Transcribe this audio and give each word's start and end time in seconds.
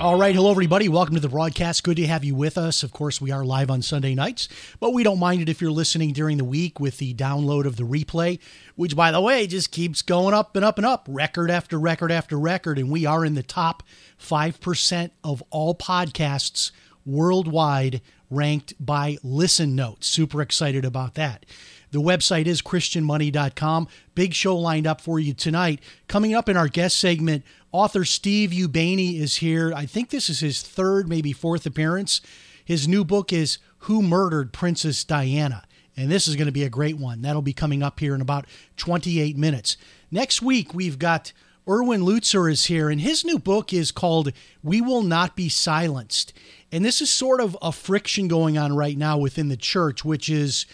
All 0.00 0.18
right. 0.18 0.34
Hello, 0.34 0.50
everybody. 0.50 0.88
Welcome 0.88 1.14
to 1.14 1.20
the 1.20 1.28
broadcast. 1.28 1.84
Good 1.84 1.98
to 1.98 2.06
have 2.08 2.24
you 2.24 2.34
with 2.34 2.58
us. 2.58 2.82
Of 2.82 2.92
course, 2.92 3.20
we 3.20 3.30
are 3.30 3.44
live 3.44 3.70
on 3.70 3.80
Sunday 3.80 4.12
nights, 4.16 4.48
but 4.80 4.92
we 4.92 5.04
don't 5.04 5.20
mind 5.20 5.40
it 5.40 5.48
if 5.48 5.60
you're 5.60 5.70
listening 5.70 6.12
during 6.12 6.36
the 6.36 6.44
week 6.44 6.80
with 6.80 6.98
the 6.98 7.14
download 7.14 7.64
of 7.64 7.76
the 7.76 7.84
replay, 7.84 8.40
which, 8.74 8.96
by 8.96 9.12
the 9.12 9.20
way, 9.20 9.46
just 9.46 9.70
keeps 9.70 10.02
going 10.02 10.34
up 10.34 10.56
and 10.56 10.64
up 10.64 10.78
and 10.78 10.86
up, 10.86 11.06
record 11.08 11.48
after 11.48 11.78
record 11.78 12.10
after 12.10 12.36
record. 12.36 12.76
And 12.76 12.90
we 12.90 13.06
are 13.06 13.24
in 13.24 13.34
the 13.34 13.42
top 13.44 13.84
5% 14.20 15.10
of 15.22 15.44
all 15.50 15.76
podcasts 15.76 16.72
worldwide 17.06 18.00
ranked 18.30 18.74
by 18.84 19.16
listen 19.22 19.76
notes. 19.76 20.08
Super 20.08 20.42
excited 20.42 20.84
about 20.84 21.14
that. 21.14 21.46
The 21.94 22.00
website 22.00 22.46
is 22.46 22.60
christianmoney.com. 22.60 23.86
Big 24.16 24.34
show 24.34 24.56
lined 24.56 24.84
up 24.84 25.00
for 25.00 25.20
you 25.20 25.32
tonight. 25.32 25.78
Coming 26.08 26.34
up 26.34 26.48
in 26.48 26.56
our 26.56 26.66
guest 26.66 26.98
segment, 26.98 27.44
author 27.70 28.04
Steve 28.04 28.50
Ubaney 28.50 29.20
is 29.20 29.36
here. 29.36 29.72
I 29.72 29.86
think 29.86 30.10
this 30.10 30.28
is 30.28 30.40
his 30.40 30.60
third, 30.60 31.08
maybe 31.08 31.32
fourth 31.32 31.66
appearance. 31.66 32.20
His 32.64 32.88
new 32.88 33.04
book 33.04 33.32
is 33.32 33.58
Who 33.78 34.02
Murdered 34.02 34.52
Princess 34.52 35.04
Diana? 35.04 35.62
And 35.96 36.10
this 36.10 36.26
is 36.26 36.34
going 36.34 36.46
to 36.46 36.52
be 36.52 36.64
a 36.64 36.68
great 36.68 36.98
one. 36.98 37.22
That'll 37.22 37.42
be 37.42 37.52
coming 37.52 37.80
up 37.80 38.00
here 38.00 38.16
in 38.16 38.20
about 38.20 38.46
28 38.76 39.36
minutes. 39.36 39.76
Next 40.10 40.42
week, 40.42 40.74
we've 40.74 40.98
got 40.98 41.32
Erwin 41.68 42.00
Lutzer 42.00 42.50
is 42.50 42.64
here, 42.64 42.90
and 42.90 43.00
his 43.00 43.24
new 43.24 43.38
book 43.38 43.72
is 43.72 43.92
called 43.92 44.32
We 44.64 44.80
Will 44.80 45.02
Not 45.02 45.36
Be 45.36 45.48
Silenced. 45.48 46.32
And 46.72 46.84
this 46.84 47.00
is 47.00 47.08
sort 47.08 47.40
of 47.40 47.56
a 47.62 47.70
friction 47.70 48.26
going 48.26 48.58
on 48.58 48.74
right 48.74 48.98
now 48.98 49.16
within 49.16 49.48
the 49.48 49.56
church, 49.56 50.04
which 50.04 50.28
is 50.28 50.66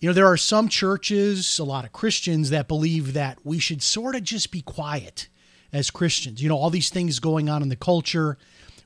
you 0.00 0.08
know, 0.08 0.12
there 0.12 0.26
are 0.26 0.36
some 0.36 0.68
churches, 0.68 1.58
a 1.58 1.64
lot 1.64 1.84
of 1.84 1.92
Christians 1.92 2.50
that 2.50 2.68
believe 2.68 3.14
that 3.14 3.38
we 3.44 3.58
should 3.58 3.82
sort 3.82 4.14
of 4.14 4.22
just 4.22 4.52
be 4.52 4.62
quiet 4.62 5.28
as 5.72 5.90
Christians. 5.90 6.42
You 6.42 6.48
know, 6.48 6.56
all 6.56 6.70
these 6.70 6.90
things 6.90 7.18
going 7.18 7.48
on 7.48 7.62
in 7.62 7.68
the 7.68 7.76
culture, 7.76 8.38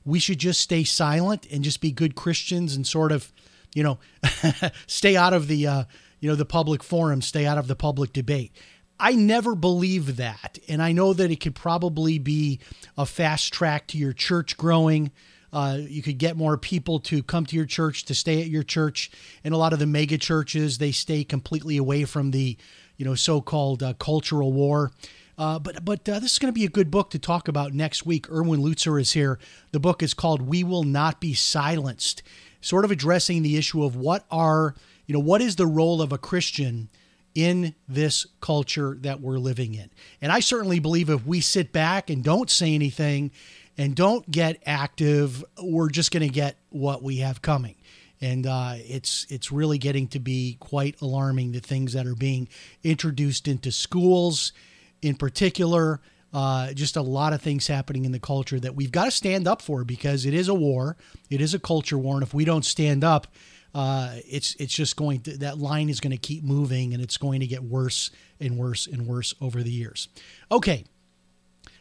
we 0.03 0.19
should 0.19 0.39
just 0.39 0.59
stay 0.59 0.83
silent 0.83 1.47
and 1.51 1.63
just 1.63 1.81
be 1.81 1.91
good 1.91 2.15
Christians 2.15 2.75
and 2.75 2.85
sort 2.85 3.11
of, 3.11 3.31
you 3.75 3.83
know, 3.83 3.99
stay 4.87 5.15
out 5.15 5.33
of 5.33 5.47
the, 5.47 5.67
uh, 5.67 5.83
you 6.19 6.29
know, 6.29 6.35
the 6.35 6.45
public 6.45 6.83
forum, 6.83 7.21
stay 7.21 7.45
out 7.45 7.57
of 7.57 7.67
the 7.67 7.75
public 7.75 8.11
debate. 8.11 8.51
I 8.99 9.13
never 9.13 9.55
believe 9.55 10.17
that. 10.17 10.57
And 10.67 10.81
I 10.81 10.93
know 10.93 11.13
that 11.13 11.29
it 11.29 11.39
could 11.39 11.55
probably 11.55 12.19
be 12.19 12.59
a 12.97 13.05
fast 13.05 13.53
track 13.53 13.87
to 13.87 13.97
your 13.97 14.13
church 14.13 14.57
growing. 14.57 15.11
Uh, 15.53 15.77
you 15.79 16.01
could 16.01 16.17
get 16.17 16.35
more 16.35 16.57
people 16.57 16.99
to 16.99 17.21
come 17.21 17.45
to 17.45 17.55
your 17.55 17.65
church, 17.65 18.03
to 18.05 18.15
stay 18.15 18.41
at 18.41 18.47
your 18.47 18.63
church. 18.63 19.11
And 19.43 19.53
a 19.53 19.57
lot 19.57 19.71
of 19.71 19.77
the 19.79 19.85
mega 19.85 20.17
churches, 20.17 20.79
they 20.79 20.91
stay 20.91 21.23
completely 21.23 21.77
away 21.77 22.05
from 22.05 22.31
the, 22.31 22.57
you 22.97 23.05
know, 23.05 23.13
so-called 23.13 23.83
uh, 23.83 23.93
cultural 23.93 24.51
war. 24.51 24.91
Uh, 25.37 25.59
but 25.59 25.85
but 25.85 26.07
uh, 26.09 26.19
this 26.19 26.33
is 26.33 26.39
going 26.39 26.53
to 26.53 26.59
be 26.59 26.65
a 26.65 26.69
good 26.69 26.91
book 26.91 27.09
to 27.11 27.19
talk 27.19 27.47
about 27.47 27.73
next 27.73 28.05
week. 28.05 28.29
Erwin 28.29 28.61
Lutzer 28.61 28.99
is 28.99 29.13
here. 29.13 29.39
The 29.71 29.79
book 29.79 30.03
is 30.03 30.13
called 30.13 30.43
"We 30.43 30.63
Will 30.63 30.83
Not 30.83 31.19
Be 31.19 31.33
Silenced," 31.33 32.21
sort 32.61 32.85
of 32.85 32.91
addressing 32.91 33.41
the 33.41 33.57
issue 33.57 33.83
of 33.83 33.95
what 33.95 34.25
are 34.29 34.75
you 35.07 35.13
know 35.13 35.19
what 35.19 35.41
is 35.41 35.55
the 35.55 35.65
role 35.65 36.03
of 36.03 36.11
a 36.11 36.19
Christian 36.19 36.89
in 37.35 37.73
this 37.87 38.27
culture 38.41 38.95
that 39.01 39.21
we're 39.21 39.39
living 39.39 39.73
in. 39.73 39.89
And 40.21 40.31
I 40.31 40.39
certainly 40.39 40.79
believe 40.79 41.09
if 41.09 41.25
we 41.25 41.41
sit 41.41 41.71
back 41.71 42.11
and 42.11 42.23
don't 42.23 42.49
say 42.49 42.75
anything 42.75 43.31
and 43.77 43.95
don't 43.95 44.29
get 44.29 44.61
active, 44.65 45.43
we're 45.61 45.89
just 45.89 46.11
going 46.11 46.27
to 46.27 46.33
get 46.33 46.57
what 46.69 47.01
we 47.01 47.17
have 47.17 47.41
coming. 47.41 47.75
And 48.21 48.47
uh, 48.47 48.75
it's 48.77 49.25
it's 49.29 49.51
really 49.51 49.77
getting 49.77 50.07
to 50.09 50.19
be 50.19 50.55
quite 50.59 51.01
alarming 51.01 51.51
the 51.51 51.59
things 51.59 51.93
that 51.93 52.05
are 52.05 52.15
being 52.15 52.47
introduced 52.83 53.47
into 53.47 53.71
schools, 53.71 54.53
in 55.01 55.15
particular. 55.15 55.99
Uh, 56.33 56.73
just 56.73 56.95
a 56.95 57.01
lot 57.01 57.33
of 57.33 57.41
things 57.41 57.67
happening 57.67 58.05
in 58.05 58.11
the 58.11 58.19
culture 58.19 58.59
that 58.59 58.75
we've 58.75 58.91
got 58.91 59.05
to 59.05 59.11
stand 59.11 59.47
up 59.47 59.61
for 59.61 59.83
because 59.83 60.25
it 60.25 60.33
is 60.33 60.47
a 60.47 60.53
war, 60.53 60.97
it 61.29 61.41
is 61.41 61.53
a 61.53 61.59
culture 61.59 61.97
war, 61.97 62.15
and 62.15 62.23
if 62.23 62.33
we 62.33 62.43
don't 62.43 62.65
stand 62.65 63.03
up, 63.03 63.27
uh, 63.75 64.15
it's 64.25 64.55
it's 64.55 64.73
just 64.73 64.95
going 64.95 65.19
to 65.19 65.37
that 65.37 65.57
line 65.57 65.89
is 65.89 65.99
going 65.99 66.11
to 66.11 66.17
keep 66.17 66.43
moving, 66.43 66.93
and 66.93 67.03
it's 67.03 67.17
going 67.17 67.41
to 67.41 67.47
get 67.47 67.63
worse 67.63 68.09
and 68.39 68.57
worse 68.57 68.87
and 68.87 69.05
worse 69.05 69.35
over 69.41 69.61
the 69.61 69.71
years. 69.71 70.07
Okay, 70.51 70.85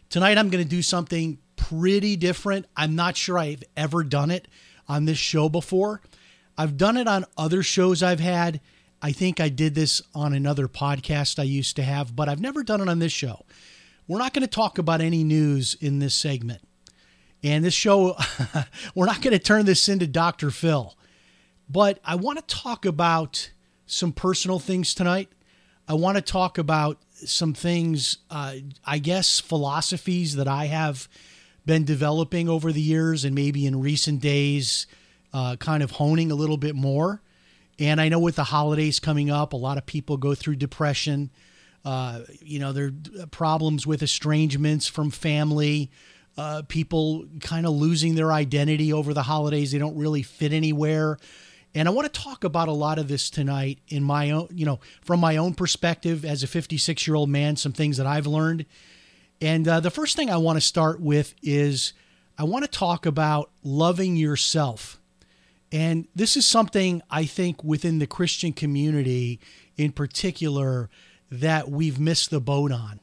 tonight 0.09 0.37
I'm 0.39 0.51
going 0.51 0.65
to 0.65 0.69
do 0.69 0.83
something 0.83 1.39
pretty 1.69 2.17
different. 2.17 2.67
I'm 2.77 2.97
not 2.97 3.17
sure 3.17 3.39
I've 3.39 3.63
ever 3.77 4.03
done 4.03 4.31
it 4.31 4.49
on 4.89 5.05
this 5.05 5.19
show 5.19 5.49
before. 5.49 6.01
I've 6.59 6.77
done 6.77 6.97
it 6.97 7.07
on 7.07 7.25
other 7.37 7.63
shows 7.63 8.03
I've 8.03 8.21
had. 8.21 8.61
I 9.01 9.13
think 9.13 9.41
I 9.41 9.49
did 9.49 9.75
this 9.75 10.03
on 10.15 10.33
another 10.33 10.69
podcast 10.69 11.39
I 11.39 11.45
used 11.45 11.77
to 11.77 11.83
have, 11.83 12.15
but 12.15 12.29
I've 12.29 12.41
never 12.41 12.63
done 12.63 12.81
it 12.81 12.89
on 12.89 12.99
this 12.99 13.13
show. 13.13 13.45
We're 14.07 14.19
not 14.19 14.35
going 14.35 14.43
to 14.43 14.51
talk 14.51 14.79
about 14.79 15.01
any 15.01 15.25
news 15.25 15.77
in 15.81 15.99
this 15.99 16.15
segment. 16.15 16.63
And 17.43 17.65
this 17.65 17.75
show, 17.75 18.17
we're 18.95 19.07
not 19.07 19.23
going 19.23 19.33
to 19.33 19.39
turn 19.39 19.65
this 19.65 19.89
into 19.89 20.07
Dr. 20.07 20.51
Phil. 20.51 20.97
But 21.69 21.99
I 22.05 22.17
want 22.17 22.39
to 22.39 22.55
talk 22.55 22.85
about 22.85 23.51
some 23.87 24.13
personal 24.13 24.59
things 24.59 24.95
tonight. 24.95 25.31
I 25.89 25.95
want 25.95 26.17
to 26.17 26.23
talk 26.23 26.59
about 26.59 26.99
some 27.25 27.55
things, 27.55 28.19
uh, 28.31 28.57
I 28.85 28.99
guess, 28.99 29.41
philosophies 29.41 30.37
that 30.37 30.49
I 30.49 30.67
have 30.67 31.09
been 31.65 31.85
developing 31.85 32.49
over 32.49 32.73
the 32.73 32.81
years 32.81 33.25
and 33.25 33.35
maybe 33.35 33.67
in 33.67 33.81
recent 33.81 34.21
days, 34.21 34.87
uh, 35.33 35.57
kind 35.57 35.83
of 35.83 35.93
honing 35.93 36.31
a 36.31 36.35
little 36.35 36.57
bit 36.57 36.75
more. 36.75 37.23
And 37.79 38.01
I 38.01 38.09
know 38.09 38.19
with 38.19 38.37
the 38.37 38.45
holidays 38.45 39.01
coming 39.01 39.31
up, 39.31 39.53
a 39.53 39.57
lot 39.57 39.79
of 39.79 39.87
people 39.87 40.17
go 40.17 40.35
through 40.35 40.57
depression. 40.57 41.31
Uh, 41.85 42.21
you 42.41 42.59
know, 42.59 42.73
there 42.73 42.93
are 43.21 43.27
problems 43.27 43.87
with 43.87 44.03
estrangements 44.03 44.87
from 44.87 45.11
family, 45.11 45.91
uh, 46.37 46.63
people 46.69 47.27
kind 47.41 47.67
of 47.67 47.73
losing 47.73 48.15
their 48.15 48.33
identity 48.33 48.93
over 48.93 49.13
the 49.13 49.23
holidays. 49.23 49.73
They 49.73 49.79
don't 49.79 49.97
really 49.97 50.23
fit 50.23 50.53
anywhere. 50.53 51.19
And 51.75 51.89
I 51.89 51.91
want 51.91 52.13
to 52.13 52.21
talk 52.21 52.45
about 52.45 52.69
a 52.69 52.73
lot 52.73 52.99
of 52.99 53.09
this 53.09 53.31
tonight 53.31 53.79
in 53.89 54.05
my 54.05 54.31
own, 54.31 54.49
you 54.51 54.67
know, 54.67 54.81
from 55.01 55.21
my 55.21 55.39
own 55.39 55.55
perspective 55.55 56.25
as 56.25 56.43
a 56.43 56.47
56 56.47 57.07
year 57.07 57.17
old 57.17 57.31
man, 57.31 57.57
some 57.57 57.73
things 57.73 57.97
that 57.97 58.07
I've 58.07 58.27
learned 58.27 58.67
and 59.43 59.67
uh, 59.67 59.81
the 59.81 59.91
first 59.91 60.15
thing 60.15 60.31
I 60.31 60.37
want 60.37 60.57
to 60.57 60.61
start 60.61 61.01
with 61.01 61.35
is 61.43 61.95
I 62.39 62.45
want 62.45 62.65
to 62.65 62.71
talk 62.71 63.05
about 63.07 63.51
loving 63.65 64.15
yourself. 64.15 65.01
And 65.73 66.07
this 66.15 66.37
is 66.37 66.47
something 66.47 67.03
I 67.11 67.25
think 67.25 67.65
within 67.65 67.99
the 67.99 68.07
Christian 68.07 68.53
community 68.53 69.41
in 69.77 69.91
particular 69.91 70.89
that 71.29 71.69
we've 71.69 71.99
missed 71.99 72.31
the 72.31 72.41
boat 72.41 72.71
on. 72.71 73.01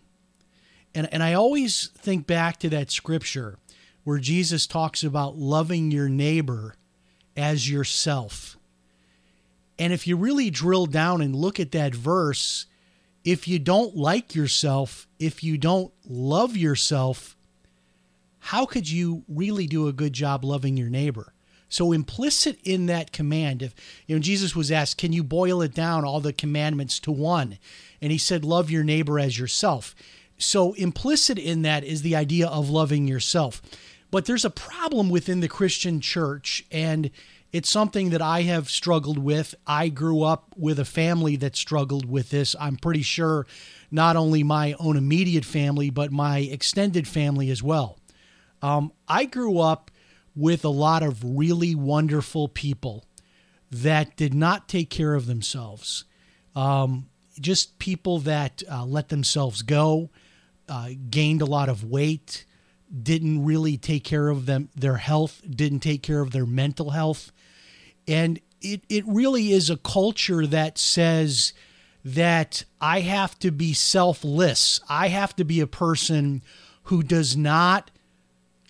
And, 0.95 1.11
and 1.11 1.21
I 1.21 1.33
always 1.33 1.87
think 1.87 2.25
back 2.25 2.57
to 2.59 2.69
that 2.69 2.89
scripture 2.89 3.57
where 4.05 4.17
Jesus 4.17 4.65
talks 4.65 5.03
about 5.03 5.35
loving 5.35 5.91
your 5.91 6.07
neighbor 6.07 6.75
as 7.35 7.69
yourself. 7.69 8.57
And 9.77 9.91
if 9.91 10.07
you 10.07 10.15
really 10.15 10.49
drill 10.49 10.85
down 10.85 11.21
and 11.21 11.35
look 11.35 11.59
at 11.59 11.73
that 11.73 11.93
verse, 11.93 12.65
if 13.23 13.47
you 13.47 13.59
don't 13.59 13.95
like 13.95 14.33
yourself, 14.35 15.07
if 15.19 15.43
you 15.43 15.57
don't 15.57 15.91
love 16.07 16.55
yourself, 16.55 17.35
how 18.39 18.65
could 18.65 18.89
you 18.89 19.23
really 19.27 19.67
do 19.67 19.87
a 19.87 19.93
good 19.93 20.13
job 20.13 20.43
loving 20.43 20.77
your 20.77 20.89
neighbor? 20.89 21.33
So 21.67 21.91
implicit 21.91 22.59
in 22.63 22.87
that 22.87 23.11
command, 23.11 23.61
if 23.61 23.75
you 24.07 24.15
know 24.15 24.21
Jesus 24.21 24.55
was 24.55 24.71
asked, 24.71 24.97
"Can 24.97 25.13
you 25.13 25.23
boil 25.23 25.61
it 25.61 25.73
down 25.73 26.03
all 26.03 26.19
the 26.19 26.33
commandments 26.33 26.99
to 27.01 27.11
one?" 27.11 27.59
and 28.01 28.11
he 28.11 28.17
said, 28.17 28.43
"Love 28.43 28.71
your 28.71 28.83
neighbor 28.83 29.19
as 29.19 29.37
yourself." 29.37 29.93
So 30.37 30.73
implicit 30.73 31.37
in 31.37 31.61
that 31.63 31.83
is 31.83 32.01
the 32.01 32.15
idea 32.15 32.47
of 32.47 32.69
loving 32.69 33.07
yourself. 33.07 33.61
But 34.09 34.25
there's 34.25 34.45
a 34.45 34.49
problem 34.49 35.09
within 35.09 35.41
the 35.41 35.47
Christian 35.47 36.01
church 36.01 36.65
and 36.71 37.11
It's 37.51 37.69
something 37.69 38.11
that 38.11 38.21
I 38.21 38.43
have 38.43 38.69
struggled 38.69 39.17
with. 39.17 39.55
I 39.65 39.89
grew 39.89 40.21
up 40.21 40.53
with 40.55 40.79
a 40.79 40.85
family 40.85 41.35
that 41.37 41.55
struggled 41.55 42.05
with 42.09 42.29
this. 42.29 42.55
I'm 42.59 42.75
pretty 42.75 43.01
sure 43.01 43.47
not 43.89 44.15
only 44.15 44.43
my 44.43 44.75
own 44.79 44.95
immediate 44.95 45.45
family, 45.45 45.89
but 45.89 46.11
my 46.11 46.39
extended 46.39 47.07
family 47.07 47.49
as 47.49 47.63
well. 47.63 47.97
Um, 48.61 48.91
I 49.07 49.25
grew 49.25 49.57
up 49.59 49.89
with 50.35 50.63
a 50.63 50.69
lot 50.69 51.01
of 51.01 51.23
really 51.23 51.73
wonderful 51.73 52.47
people 52.47 53.05
that 53.71 54.15
did 54.15 54.33
not 54.33 54.69
take 54.69 54.89
care 54.89 55.15
of 55.15 55.25
themselves. 55.25 56.05
Um, 56.55 57.09
just 57.39 57.79
people 57.79 58.19
that 58.19 58.61
uh, 58.69 58.85
let 58.85 59.09
themselves 59.09 59.61
go, 59.61 60.09
uh, 60.67 60.89
gained 61.09 61.41
a 61.41 61.45
lot 61.45 61.69
of 61.69 61.83
weight, 61.83 62.45
didn't 63.03 63.45
really 63.45 63.77
take 63.77 64.03
care 64.03 64.29
of 64.29 64.45
them 64.45 64.69
their 64.75 64.97
health, 64.97 65.41
didn't 65.49 65.79
take 65.79 66.03
care 66.03 66.21
of 66.21 66.31
their 66.31 66.45
mental 66.45 66.91
health, 66.91 67.31
and 68.07 68.39
it 68.61 68.81
it 68.89 69.03
really 69.07 69.51
is 69.51 69.69
a 69.69 69.77
culture 69.77 70.45
that 70.47 70.77
says 70.77 71.53
that 72.03 72.63
I 72.79 73.01
have 73.01 73.37
to 73.39 73.51
be 73.51 73.73
selfless. 73.73 74.79
I 74.89 75.09
have 75.09 75.35
to 75.35 75.43
be 75.43 75.59
a 75.59 75.67
person 75.67 76.41
who 76.83 77.03
does 77.03 77.35
not 77.35 77.91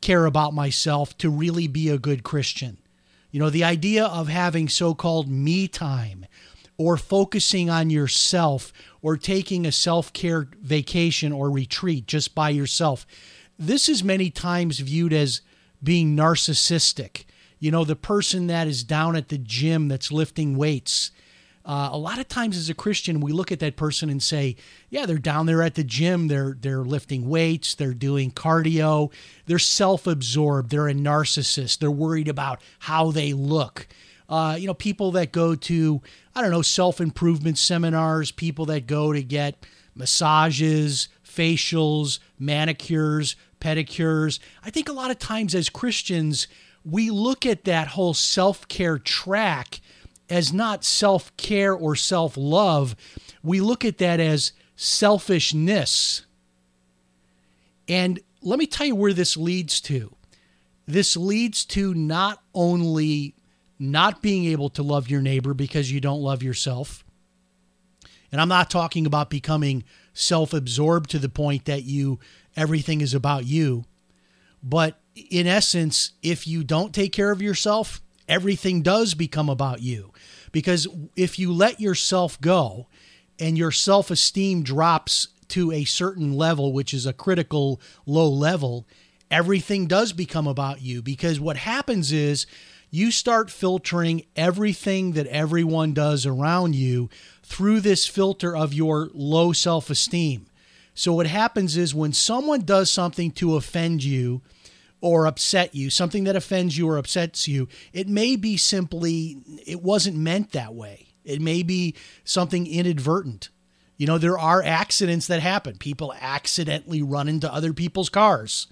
care 0.02 0.26
about 0.26 0.54
myself 0.54 1.18
to 1.20 1.30
really 1.30 1.68
be 1.68 1.90
a 1.90 1.98
good 1.98 2.24
Christian. 2.24 2.78
You 3.32 3.40
know, 3.40 3.50
the 3.50 3.64
idea 3.64 4.06
of 4.06 4.28
having 4.28 4.70
so 4.70 4.94
called 4.94 5.30
me 5.30 5.68
time 5.68 6.26
or 6.78 6.98
focusing 6.98 7.70
on 7.70 7.90
yourself 7.90 8.74
or 9.02 9.18
taking 9.18 9.66
a 9.66 9.72
self 9.72 10.12
care 10.14 10.48
vacation 10.62 11.32
or 11.32 11.52
retreat 11.52 12.08
just 12.08 12.34
by 12.34 12.50
yourself. 12.50 13.06
This 13.60 13.90
is 13.90 14.06
many 14.06 14.30
times 14.30 14.80
viewed 14.80 15.12
as 15.12 15.42
being 15.84 16.16
narcissistic. 16.16 17.26
You 17.60 17.72
know, 17.72 17.84
the 17.84 17.98
person 17.98 18.48
that 18.48 18.68
is 18.68 18.86
down 18.86 19.18
at 19.18 19.28
the 19.28 19.38
gym 19.38 19.90
that's 19.90 20.14
lifting 20.14 20.56
weights. 20.56 21.12
Uh, 21.66 21.90
a 21.92 21.98
lot 21.98 22.20
of 22.20 22.30
times 22.30 22.56
as 22.56 22.70
a 22.70 22.74
Christian, 22.74 23.20
we 23.20 23.34
look 23.34 23.52
at 23.52 23.60
that 23.60 23.76
person 23.76 24.10
and 24.10 24.24
say, 24.24 24.56
yeah, 24.90 25.06
they're 25.06 25.18
down 25.18 25.46
there 25.46 25.62
at 25.62 25.76
the 25.76 25.84
gym. 25.84 26.30
They're, 26.30 26.56
they're 26.58 26.86
lifting 26.86 27.28
weights. 27.28 27.76
They're 27.76 27.94
doing 27.94 28.32
cardio. 28.32 29.12
They're 29.46 29.60
self 29.60 30.08
absorbed. 30.08 30.72
They're 30.72 30.88
a 30.88 30.94
narcissist. 30.94 31.80
They're 31.80 31.92
worried 31.92 32.30
about 32.30 32.62
how 32.80 33.12
they 33.12 33.34
look. 33.34 33.88
Uh, 34.30 34.56
you 34.58 34.68
know, 34.68 34.74
people 34.74 35.12
that 35.12 35.34
go 35.34 35.54
to, 35.54 36.02
I 36.34 36.42
don't 36.42 36.52
know, 36.52 36.62
self 36.62 37.02
improvement 37.02 37.58
seminars, 37.58 38.32
people 38.32 38.66
that 38.68 38.88
go 38.88 39.12
to 39.12 39.22
get 39.22 39.66
massages, 39.96 41.10
facials, 41.28 42.20
manicures, 42.40 43.36
pedicures. 43.60 44.40
I 44.64 44.70
think 44.70 44.90
a 44.90 44.94
lot 44.94 45.12
of 45.12 45.20
times 45.20 45.56
as 45.56 45.70
Christians, 45.70 46.48
we 46.86 47.10
look 47.10 47.46
at 47.46 47.66
that 47.66 47.90
whole 47.90 48.14
self 48.14 48.68
care 48.68 48.98
track 48.98 49.82
as 50.30 50.54
not 50.54 50.84
self 50.84 51.36
care 51.38 51.74
or 51.74 51.96
self 51.96 52.36
love. 52.38 52.96
We 53.44 53.62
look 53.62 53.84
at 53.84 53.98
that 54.00 54.20
as 54.20 54.54
selfishness. 54.76 56.26
And 57.88 58.20
let 58.42 58.60
me 58.60 58.68
tell 58.68 58.88
you 58.88 58.96
where 58.96 59.14
this 59.14 59.36
leads 59.36 59.82
to. 59.82 60.16
This 60.88 61.18
leads 61.18 61.66
to 61.66 61.94
not 61.94 62.42
only 62.54 63.36
not 63.78 64.22
being 64.22 64.46
able 64.46 64.70
to 64.70 64.84
love 64.84 65.10
your 65.10 65.22
neighbor 65.22 65.54
because 65.54 65.92
you 65.92 66.02
don't 66.02 66.22
love 66.22 66.44
yourself. 66.44 67.04
And 68.32 68.40
I'm 68.40 68.50
not 68.50 68.70
talking 68.70 69.06
about 69.06 69.30
becoming 69.30 69.84
self 70.14 70.54
absorbed 70.54 71.10
to 71.12 71.20
the 71.20 71.30
point 71.30 71.66
that 71.66 71.84
you 71.84 72.20
everything 72.60 73.02
is 73.02 73.14
about 73.14 73.46
you. 73.46 73.86
But 74.62 75.00
in 75.16 75.48
essence, 75.48 76.12
if 76.22 76.48
you 76.48 76.64
don't 76.64 76.94
take 76.94 77.14
care 77.14 77.32
of 77.32 77.42
yourself, 77.42 78.02
everything 78.28 78.82
does 78.82 79.14
become 79.14 79.50
about 79.50 79.82
you. 79.82 80.12
Because 80.52 80.88
if 81.16 81.40
you 81.40 81.54
let 81.54 81.80
yourself 81.80 82.40
go 82.42 82.88
and 83.40 83.58
your 83.58 83.72
self 83.72 84.12
esteem 84.12 84.64
drops 84.64 85.30
to 85.50 85.72
a 85.72 85.86
certain 85.86 86.34
level, 86.34 86.74
which 86.74 86.94
is 86.94 87.06
a 87.06 87.14
critical 87.14 87.80
low 88.06 88.30
level, 88.30 88.86
everything 89.32 89.88
does 89.88 90.14
become 90.14 90.48
about 90.48 90.82
you. 90.82 91.02
Because 91.02 91.40
what 91.40 91.58
happens 91.58 92.12
is 92.12 92.46
you 92.92 93.12
start 93.12 93.50
filtering 93.52 94.24
everything 94.36 95.14
that 95.14 95.28
everyone 95.28 95.94
does 95.94 96.26
around 96.26 96.76
you 96.76 97.10
through 97.44 97.80
this 97.80 98.06
filter 98.06 98.56
of 98.56 98.74
your 98.74 99.10
low 99.14 99.54
self 99.54 99.90
esteem. 99.90 100.49
So, 101.00 101.14
what 101.14 101.28
happens 101.28 101.78
is 101.78 101.96
when 101.96 102.12
someone 102.12 102.64
does 102.64 102.92
something 102.92 103.32
to 103.32 103.56
offend 103.56 104.04
you 104.04 104.42
or 105.00 105.28
upset 105.28 105.74
you, 105.74 105.90
something 105.90 106.26
that 106.26 106.36
offends 106.36 106.78
you 106.78 106.90
or 106.90 106.98
upsets 106.98 107.48
you, 107.48 107.70
it 107.94 108.10
may 108.10 108.36
be 108.36 108.58
simply, 108.58 109.38
it 109.66 109.82
wasn't 109.82 110.18
meant 110.18 110.52
that 110.52 110.76
way. 110.76 111.08
It 111.24 111.40
may 111.40 111.64
be 111.64 111.96
something 112.26 112.68
inadvertent. 112.68 113.48
You 113.96 114.08
know, 114.08 114.18
there 114.18 114.38
are 114.38 114.62
accidents 114.62 115.26
that 115.28 115.42
happen. 115.42 115.78
People 115.78 116.14
accidentally 116.20 117.02
run 117.02 117.30
into 117.30 117.50
other 117.50 117.72
people's 117.72 118.10
cars. 118.10 118.68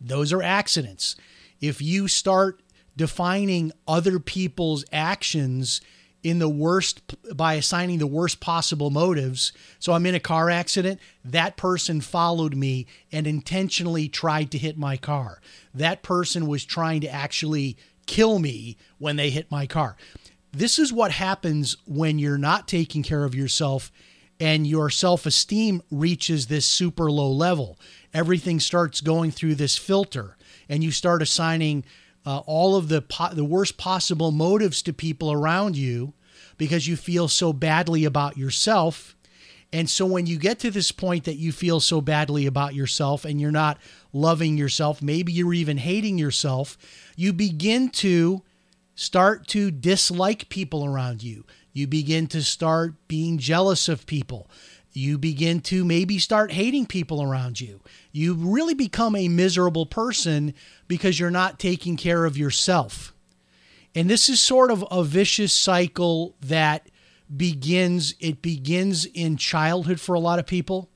Those 0.00 0.32
are 0.32 0.42
accidents. 0.42 1.14
If 1.60 1.80
you 1.80 2.08
start 2.08 2.60
defining 2.96 3.70
other 3.86 4.18
people's 4.18 4.84
actions 4.90 5.80
in 6.22 6.38
the 6.38 6.48
worst 6.48 7.14
by 7.34 7.54
assigning 7.54 7.98
the 7.98 8.06
worst 8.06 8.40
possible 8.40 8.90
motives. 8.90 9.52
So 9.78 9.92
I'm 9.92 10.06
in 10.06 10.14
a 10.14 10.20
car 10.20 10.50
accident. 10.50 11.00
That 11.24 11.56
person 11.56 12.00
followed 12.00 12.56
me 12.56 12.86
and 13.12 13.26
intentionally 13.26 14.08
tried 14.08 14.50
to 14.52 14.58
hit 14.58 14.76
my 14.76 14.96
car. 14.96 15.40
That 15.72 16.02
person 16.02 16.46
was 16.46 16.64
trying 16.64 17.00
to 17.02 17.08
actually 17.08 17.76
kill 18.06 18.38
me 18.38 18.76
when 18.98 19.16
they 19.16 19.30
hit 19.30 19.50
my 19.50 19.66
car. 19.66 19.96
This 20.52 20.78
is 20.78 20.92
what 20.92 21.12
happens 21.12 21.76
when 21.86 22.18
you're 22.18 22.38
not 22.38 22.66
taking 22.66 23.02
care 23.02 23.24
of 23.24 23.34
yourself 23.34 23.92
and 24.40 24.66
your 24.66 24.90
self 24.90 25.26
esteem 25.26 25.82
reaches 25.90 26.46
this 26.46 26.66
super 26.66 27.10
low 27.10 27.30
level. 27.30 27.78
Everything 28.14 28.60
starts 28.60 29.00
going 29.00 29.30
through 29.30 29.56
this 29.56 29.76
filter 29.76 30.36
and 30.68 30.82
you 30.82 30.90
start 30.90 31.22
assigning 31.22 31.84
uh, 32.26 32.38
all 32.46 32.76
of 32.76 32.88
the 32.88 33.02
po- 33.02 33.34
the 33.34 33.44
worst 33.44 33.76
possible 33.78 34.30
motives 34.30 34.82
to 34.82 34.92
people 34.92 35.32
around 35.32 35.76
you 35.76 36.12
because 36.56 36.86
you 36.86 36.96
feel 36.96 37.28
so 37.28 37.52
badly 37.52 38.04
about 38.04 38.36
yourself. 38.36 39.16
And 39.72 39.88
so 39.88 40.06
when 40.06 40.26
you 40.26 40.38
get 40.38 40.58
to 40.60 40.70
this 40.70 40.92
point 40.92 41.24
that 41.24 41.36
you 41.36 41.52
feel 41.52 41.78
so 41.80 42.00
badly 42.00 42.46
about 42.46 42.74
yourself 42.74 43.24
and 43.24 43.40
you're 43.40 43.50
not 43.50 43.78
loving 44.12 44.56
yourself, 44.56 45.02
maybe 45.02 45.32
you're 45.32 45.54
even 45.54 45.76
hating 45.76 46.18
yourself, 46.18 46.78
you 47.16 47.32
begin 47.32 47.90
to 47.90 48.42
start 48.94 49.46
to 49.48 49.70
dislike 49.70 50.48
people 50.48 50.84
around 50.84 51.22
you. 51.22 51.44
You 51.72 51.86
begin 51.86 52.26
to 52.28 52.42
start 52.42 52.94
being 53.08 53.38
jealous 53.38 53.88
of 53.88 54.06
people 54.06 54.50
you 54.98 55.16
begin 55.16 55.60
to 55.60 55.84
maybe 55.84 56.18
start 56.18 56.50
hating 56.52 56.84
people 56.84 57.22
around 57.22 57.60
you. 57.60 57.80
You 58.10 58.34
really 58.34 58.74
become 58.74 59.14
a 59.14 59.28
miserable 59.28 59.86
person 59.86 60.54
because 60.88 61.20
you're 61.20 61.30
not 61.30 61.58
taking 61.60 61.96
care 61.96 62.24
of 62.24 62.36
yourself. 62.36 63.14
And 63.94 64.10
this 64.10 64.28
is 64.28 64.40
sort 64.40 64.70
of 64.70 64.84
a 64.90 65.04
vicious 65.04 65.52
cycle 65.52 66.34
that 66.40 66.90
begins 67.34 68.14
it 68.20 68.42
begins 68.42 69.04
in 69.04 69.36
childhood 69.36 70.00
for 70.00 70.14
a 70.14 70.20
lot 70.20 70.38
of 70.38 70.46
people. 70.46 70.90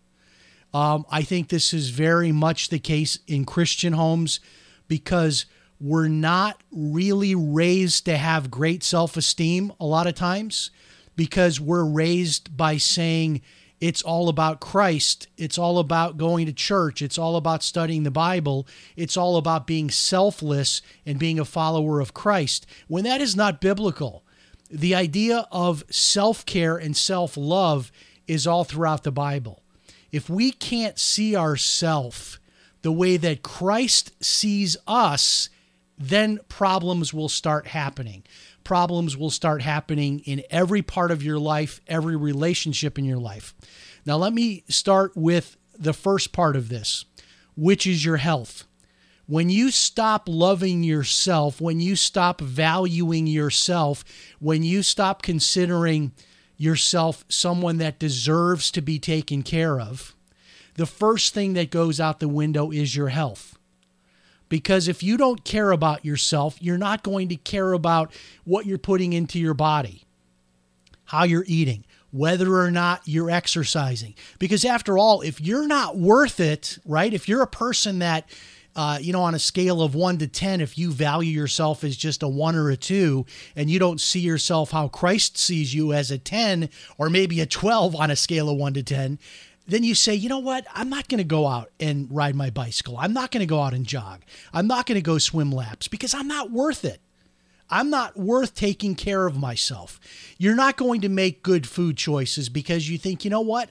Um, 0.75 1.05
I 1.11 1.23
think 1.23 1.49
this 1.49 1.73
is 1.73 1.91
very 1.91 2.33
much 2.33 2.69
the 2.71 2.79
case 2.79 3.19
in 3.27 3.45
Christian 3.45 3.93
homes 3.93 4.41
because 4.89 5.47
we're 5.79 6.09
not 6.09 6.63
really 6.71 7.35
raised 7.35 8.07
to 8.07 8.17
have 8.17 8.51
great 8.51 8.83
self 8.83 9.17
esteem 9.17 9.73
a 9.79 9.85
lot 9.85 10.07
of 10.07 10.15
times 10.15 10.71
because 11.15 11.61
we're 11.61 11.85
raised 11.85 12.57
by 12.57 12.79
saying, 12.79 13.43
it's 13.83 14.01
all 14.01 14.29
about 14.29 14.61
Christ. 14.61 15.27
It's 15.37 15.59
all 15.59 15.81
about 15.81 16.17
going 16.17 16.47
to 16.47 16.53
church. 16.53 17.03
It's 17.03 17.19
all 17.19 17.35
about 17.35 17.65
studying 17.65 18.05
the 18.05 18.13
Bible. 18.13 18.65
It's 18.95 19.17
all 19.17 19.37
about 19.37 19.67
being 19.67 19.91
selfless 19.91 20.83
and 21.05 21.19
being 21.19 21.41
a 21.41 21.45
follower 21.45 21.99
of 21.99 22.15
Christ. 22.15 22.65
When 22.87 23.03
that 23.03 23.21
is 23.21 23.35
not 23.35 23.61
biblical, 23.61 24.23
the 24.71 24.95
idea 24.95 25.49
of 25.51 25.83
self 25.91 26.47
care 26.47 26.77
and 26.77 26.97
self 26.97 27.37
love 27.37 27.91
is 28.29 28.47
all 28.47 28.63
throughout 28.63 29.03
the 29.03 29.11
Bible. 29.11 29.65
If 30.13 30.31
we 30.31 30.53
can't 30.53 30.97
see 30.97 31.35
ourselves 31.35 32.39
the 32.83 32.93
way 32.93 33.17
that 33.17 33.43
Christ 33.43 34.13
sees 34.23 34.77
us, 34.87 35.49
then 35.99 36.39
problems 36.49 37.13
will 37.13 37.29
start 37.29 37.67
happening. 37.67 38.23
Problems 38.65 39.17
will 39.17 39.31
start 39.31 39.63
happening 39.63 40.21
in 40.21 40.43
every 40.51 40.83
part 40.83 41.11
of 41.11 41.23
your 41.23 41.39
life, 41.39 41.81
every 41.87 42.17
relationship 42.17 42.99
in 42.99 43.05
your 43.05 43.19
life. 43.19 43.55
Now, 44.07 44.17
let 44.17 44.33
me 44.33 44.65
start 44.69 45.13
with 45.17 45.57
the 45.79 45.93
first 45.93 46.33
part 46.33 46.57
of 46.57 46.69
this, 46.69 47.05
which 47.57 47.87
is 47.87 48.05
your 48.05 48.19
health. 48.19 48.65
When 49.27 49.51
you 49.51 49.71
stop 49.71 50.29
loving 50.29 50.83
yourself, 50.83 51.61
when 51.61 51.81
you 51.81 51.97
stop 51.97 52.41
valuing 52.41 53.27
yourself, 53.27 54.05
when 54.41 54.63
you 54.63 54.83
stop 54.83 55.23
considering 55.23 56.13
yourself 56.57 57.25
someone 57.29 57.79
that 57.79 57.99
deserves 57.99 58.71
to 58.73 58.83
be 58.83 58.99
taken 58.99 59.43
care 59.43 59.81
of, 59.81 60.15
the 60.75 60.87
first 60.87 61.35
thing 61.35 61.53
that 61.55 61.71
goes 61.71 62.01
out 62.01 62.21
the 62.21 62.29
window 62.29 62.71
is 62.71 62.97
your 62.97 63.09
health 63.09 63.59
Because 64.53 64.87
if 64.87 65.03
you 65.03 65.17
don't 65.17 65.45
care 65.45 65.71
about 65.71 66.05
yourself, 66.05 66.59
you're 66.61 66.77
not 66.77 67.03
going 67.03 67.31
to 67.31 67.37
care 67.37 67.73
about 67.73 68.13
what 68.45 68.67
you're 68.67 68.77
putting 68.77 69.15
into 69.15 69.39
your 69.39 69.55
body, 69.55 70.05
how 71.05 71.25
you're 71.25 71.47
eating, 71.47 71.87
whether 72.11 72.59
or 72.59 72.71
not 72.71 73.01
you're 73.07 73.31
exercising. 73.31 74.15
Because 74.39 74.63
after 74.67 74.99
all, 74.99 75.23
if 75.23 75.41
you're 75.41 75.67
not 75.67 75.97
worth 75.97 76.39
it, 76.39 76.77
right? 76.85 77.15
If 77.15 77.31
you're 77.31 77.41
a 77.41 77.47
person 77.47 78.01
that, 78.01 78.29
uh, 78.77 78.99
you 79.01 79.15
know, 79.15 79.23
on 79.23 79.35
a 79.35 79.39
scale 79.39 79.81
of 79.81 79.95
one 79.95 80.19
to 80.19 80.27
10, 80.27 80.61
if 80.61 80.77
you 80.77 80.93
value 80.93 81.33
yourself 81.33 81.83
as 81.83 81.97
just 81.97 82.23
a 82.23 82.29
one 82.29 82.55
or 82.55 82.69
a 82.69 82.77
two, 82.77 83.25
and 83.57 83.71
you 83.71 83.79
don't 83.79 84.03
see 84.03 84.21
yourself 84.21 84.71
how 84.71 84.87
Christ 84.87 85.39
sees 85.39 85.73
you 85.73 85.95
as 85.95 86.11
a 86.11 86.19
10 86.19 86.69
or 86.99 87.09
maybe 87.09 87.41
a 87.41 87.47
12 87.47 87.97
on 87.97 88.11
a 88.11 88.17
scale 88.17 88.51
of 88.51 88.59
one 88.59 88.75
to 88.75 88.83
10, 88.83 89.19
then 89.67 89.85
you 89.85 89.95
say, 89.95 90.15
you 90.15 90.29
know 90.29 90.39
what? 90.39 90.67
I'm 90.75 90.89
not 90.89 91.09
going 91.09 91.19
to 91.19 91.25
go 91.25 91.47
out 91.47 91.71
and 91.79 92.09
ride 92.11 92.35
my 92.35 92.51
bicycle. 92.51 92.97
I'm 92.99 93.13
not 93.13 93.31
going 93.31 93.41
to 93.41 93.47
go 93.47 93.61
out 93.61 93.75
and 93.75 93.87
jog. 93.87 94.23
I'm 94.53 94.67
not 94.67 94.87
going 94.87 94.97
to 94.97 95.03
go 95.03 95.19
swim 95.19 95.53
laps 95.53 95.89
because 95.89 96.15
I'm 96.15 96.29
not 96.29 96.51
worth 96.51 96.85
it. 96.85 97.01
I'm 97.71 97.89
not 97.89 98.19
worth 98.19 98.55
taking 98.55 98.95
care 98.95 99.27
of 99.27 99.39
myself. 99.39 99.99
You're 100.37 100.55
not 100.55 100.77
going 100.77 101.01
to 101.03 101.09
make 101.09 101.43
good 101.43 101.67
food 101.67 101.97
choices 101.97 102.49
because 102.49 102.91
you 102.91 102.99
think, 102.99 103.25
you 103.25 103.31
know 103.31 103.41
what? 103.41 103.71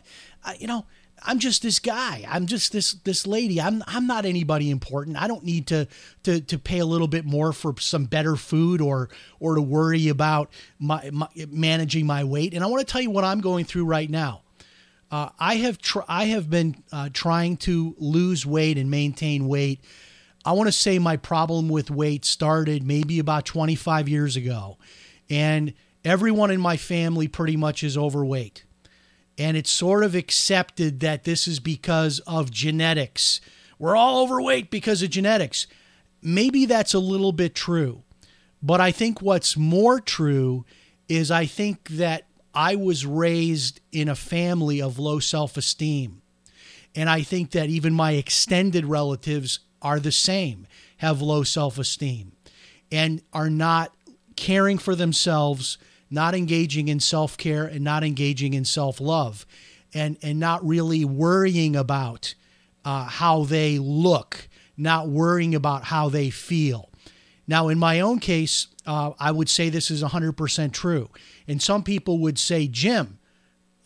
You 0.58 0.66
know, 0.66 0.86
I'm 1.24 1.38
just 1.38 1.62
this 1.62 1.78
guy. 1.80 2.26
I'm 2.28 2.48
just 2.48 2.72
this 2.72 2.94
this 2.94 3.28
lady. 3.28 3.62
I'm 3.62 3.84
I'm 3.86 4.08
not 4.08 4.26
anybody 4.26 4.72
important. 4.72 5.22
I 5.22 5.28
don't 5.28 5.44
need 5.44 5.68
to 5.68 5.88
to 6.24 6.42
to 6.42 6.58
pay 6.58 6.80
a 6.80 6.86
little 6.86 7.08
bit 7.08 7.26
more 7.26 7.54
for 7.54 7.76
some 7.80 8.06
better 8.06 8.36
food 8.36 8.82
or 8.82 9.10
or 9.40 9.56
to 9.56 9.62
worry 9.62 10.08
about 10.08 10.50
my, 10.80 11.10
my 11.12 11.28
managing 11.50 12.08
my 12.08 12.24
weight. 12.24 12.56
And 12.56 12.64
I 12.64 12.68
want 12.68 12.86
to 12.86 12.92
tell 12.92 13.02
you 13.02 13.12
what 13.12 13.24
I'm 13.24 13.40
going 13.40 13.66
through 13.66 13.86
right 13.86 14.10
now. 14.10 14.42
Uh, 15.12 15.30
I 15.38 15.56
have 15.56 15.78
tr- 15.78 16.00
I 16.08 16.26
have 16.26 16.50
been 16.50 16.84
uh, 16.92 17.10
trying 17.12 17.58
to 17.58 17.96
lose 18.00 18.46
weight 18.46 18.78
and 18.78 18.90
maintain 18.90 19.48
weight 19.48 19.82
I 20.44 20.54
want 20.54 20.68
to 20.68 20.72
say 20.72 20.98
my 20.98 21.18
problem 21.18 21.70
with 21.70 21.92
weight 21.92 22.26
started 22.26 22.84
maybe 22.84 23.20
about 23.20 23.46
25 23.46 24.10
years 24.10 24.36
ago. 24.36 24.78
And 25.30 25.74
everyone 26.04 26.50
in 26.50 26.60
my 26.60 26.78
family 26.78 27.28
pretty 27.28 27.56
much 27.56 27.84
is 27.84 27.98
overweight. 27.98 28.66
And 29.38 29.56
it's 29.56 29.72
sort 29.72 30.04
of 30.04 30.16
accepted 30.16 31.00
that 31.02 31.26
this 31.26 31.48
is 31.48 31.60
because 31.60 32.20
of 32.22 32.50
genetics. 32.50 33.40
We're 33.78 33.96
all 33.96 34.24
overweight 34.24 34.72
because 34.72 35.04
of 35.04 35.12
genetics. 35.12 35.68
Maybe 36.22 36.66
that's 36.66 36.94
a 36.94 37.00
little 37.00 37.32
bit 37.32 37.54
true. 37.54 38.04
But 38.64 38.82
I 38.82 38.92
think 38.92 39.22
what's 39.22 39.56
more 39.56 40.00
true 40.00 40.66
is 41.08 41.30
I 41.30 41.46
think 41.46 41.90
that 41.90 42.26
I 42.54 42.76
was 42.76 43.06
raised 43.06 43.80
in 43.92 44.10
a 44.10 44.16
family 44.16 44.82
of 44.82 45.00
low 45.00 45.20
self 45.20 45.58
esteem. 45.58 46.22
And 46.96 47.10
I 47.10 47.22
think 47.22 47.52
that 47.52 47.70
even 47.70 47.94
my 47.94 48.14
extended 48.14 48.86
relatives 48.86 49.60
are 49.82 50.00
the 50.00 50.12
same, 50.12 50.68
have 50.98 51.22
low 51.22 51.44
self 51.44 51.78
esteem, 51.78 52.34
and 52.92 53.22
are 53.32 53.50
not 53.50 53.96
caring 54.36 54.78
for 54.78 54.96
themselves, 54.96 55.78
not 56.10 56.36
engaging 56.36 56.88
in 56.88 57.00
self 57.00 57.38
care, 57.38 57.66
and 57.66 57.84
not 57.84 58.04
engaging 58.04 58.54
in 58.54 58.66
self 58.66 59.00
love, 59.00 59.46
and, 59.94 60.18
and 60.22 60.40
not 60.40 60.66
really 60.66 61.06
worrying 61.06 61.76
about 61.76 62.36
uh, 62.84 63.06
how 63.06 63.44
they 63.44 63.80
look, 63.80 64.50
not 64.76 65.08
worrying 65.08 65.56
about 65.56 65.86
how 65.86 66.10
they 66.10 66.30
feel. 66.30 66.90
Now, 67.48 67.70
in 67.70 67.80
my 67.80 68.00
own 68.00 68.20
case, 68.20 68.68
uh, 68.86 69.12
I 69.20 69.32
would 69.32 69.50
say 69.50 69.70
this 69.70 69.92
is 69.92 70.04
100% 70.04 70.72
true. 70.72 71.10
And 71.48 71.62
some 71.62 71.84
people 71.84 72.20
would 72.20 72.40
say, 72.40 72.68
Jim, 72.68 73.20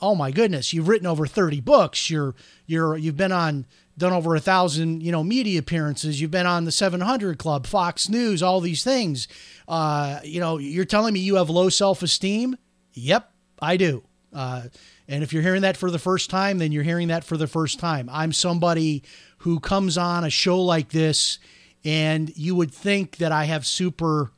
oh 0.02 0.16
my 0.16 0.32
goodness, 0.32 0.74
you've 0.74 0.88
written 0.88 1.08
over 1.08 1.26
30 1.28 1.62
books. 1.62 2.10
You're, 2.10 2.36
you're, 2.66 2.98
you've 2.98 3.18
been 3.18 3.32
on 3.32 3.66
done 3.98 4.14
over 4.14 4.36
a 4.36 4.40
thousand, 4.40 5.02
you 5.02 5.12
know, 5.12 5.24
media 5.24 5.60
appearances. 5.60 6.20
You've 6.20 6.32
been 6.32 6.46
on 6.46 6.66
the 6.66 6.72
700 6.72 7.38
Club, 7.38 7.66
Fox 7.66 8.10
News, 8.10 8.44
all 8.44 8.60
these 8.60 8.84
things. 8.84 9.28
Uh, 9.68 10.20
you 10.24 10.40
know, 10.40 10.58
you're 10.58 10.86
telling 10.86 11.14
me 11.14 11.22
you 11.22 11.36
have 11.36 11.50
low 11.50 11.70
self 11.70 12.04
esteem? 12.04 12.58
Yep, 12.94 13.32
I 13.62 13.78
do. 13.78 14.04
Uh, 14.34 14.64
and 15.08 15.24
if 15.24 15.32
you're 15.32 15.44
hearing 15.44 15.62
that 15.62 15.78
for 15.78 15.90
the 15.90 16.00
first 16.00 16.30
time, 16.30 16.58
then 16.58 16.72
you're 16.72 16.84
hearing 16.84 17.08
that 17.08 17.24
for 17.24 17.38
the 17.38 17.48
first 17.48 17.80
time. 17.80 18.10
I'm 18.12 18.34
somebody 18.34 19.04
who 19.40 19.60
comes 19.60 19.98
on 19.98 20.24
a 20.24 20.30
show 20.30 20.62
like 20.62 20.90
this, 20.90 21.40
and 21.86 22.36
you 22.36 22.56
would 22.56 22.74
think 22.74 23.18
that 23.18 23.32
I 23.32 23.46
have 23.46 23.66
super 23.66 24.32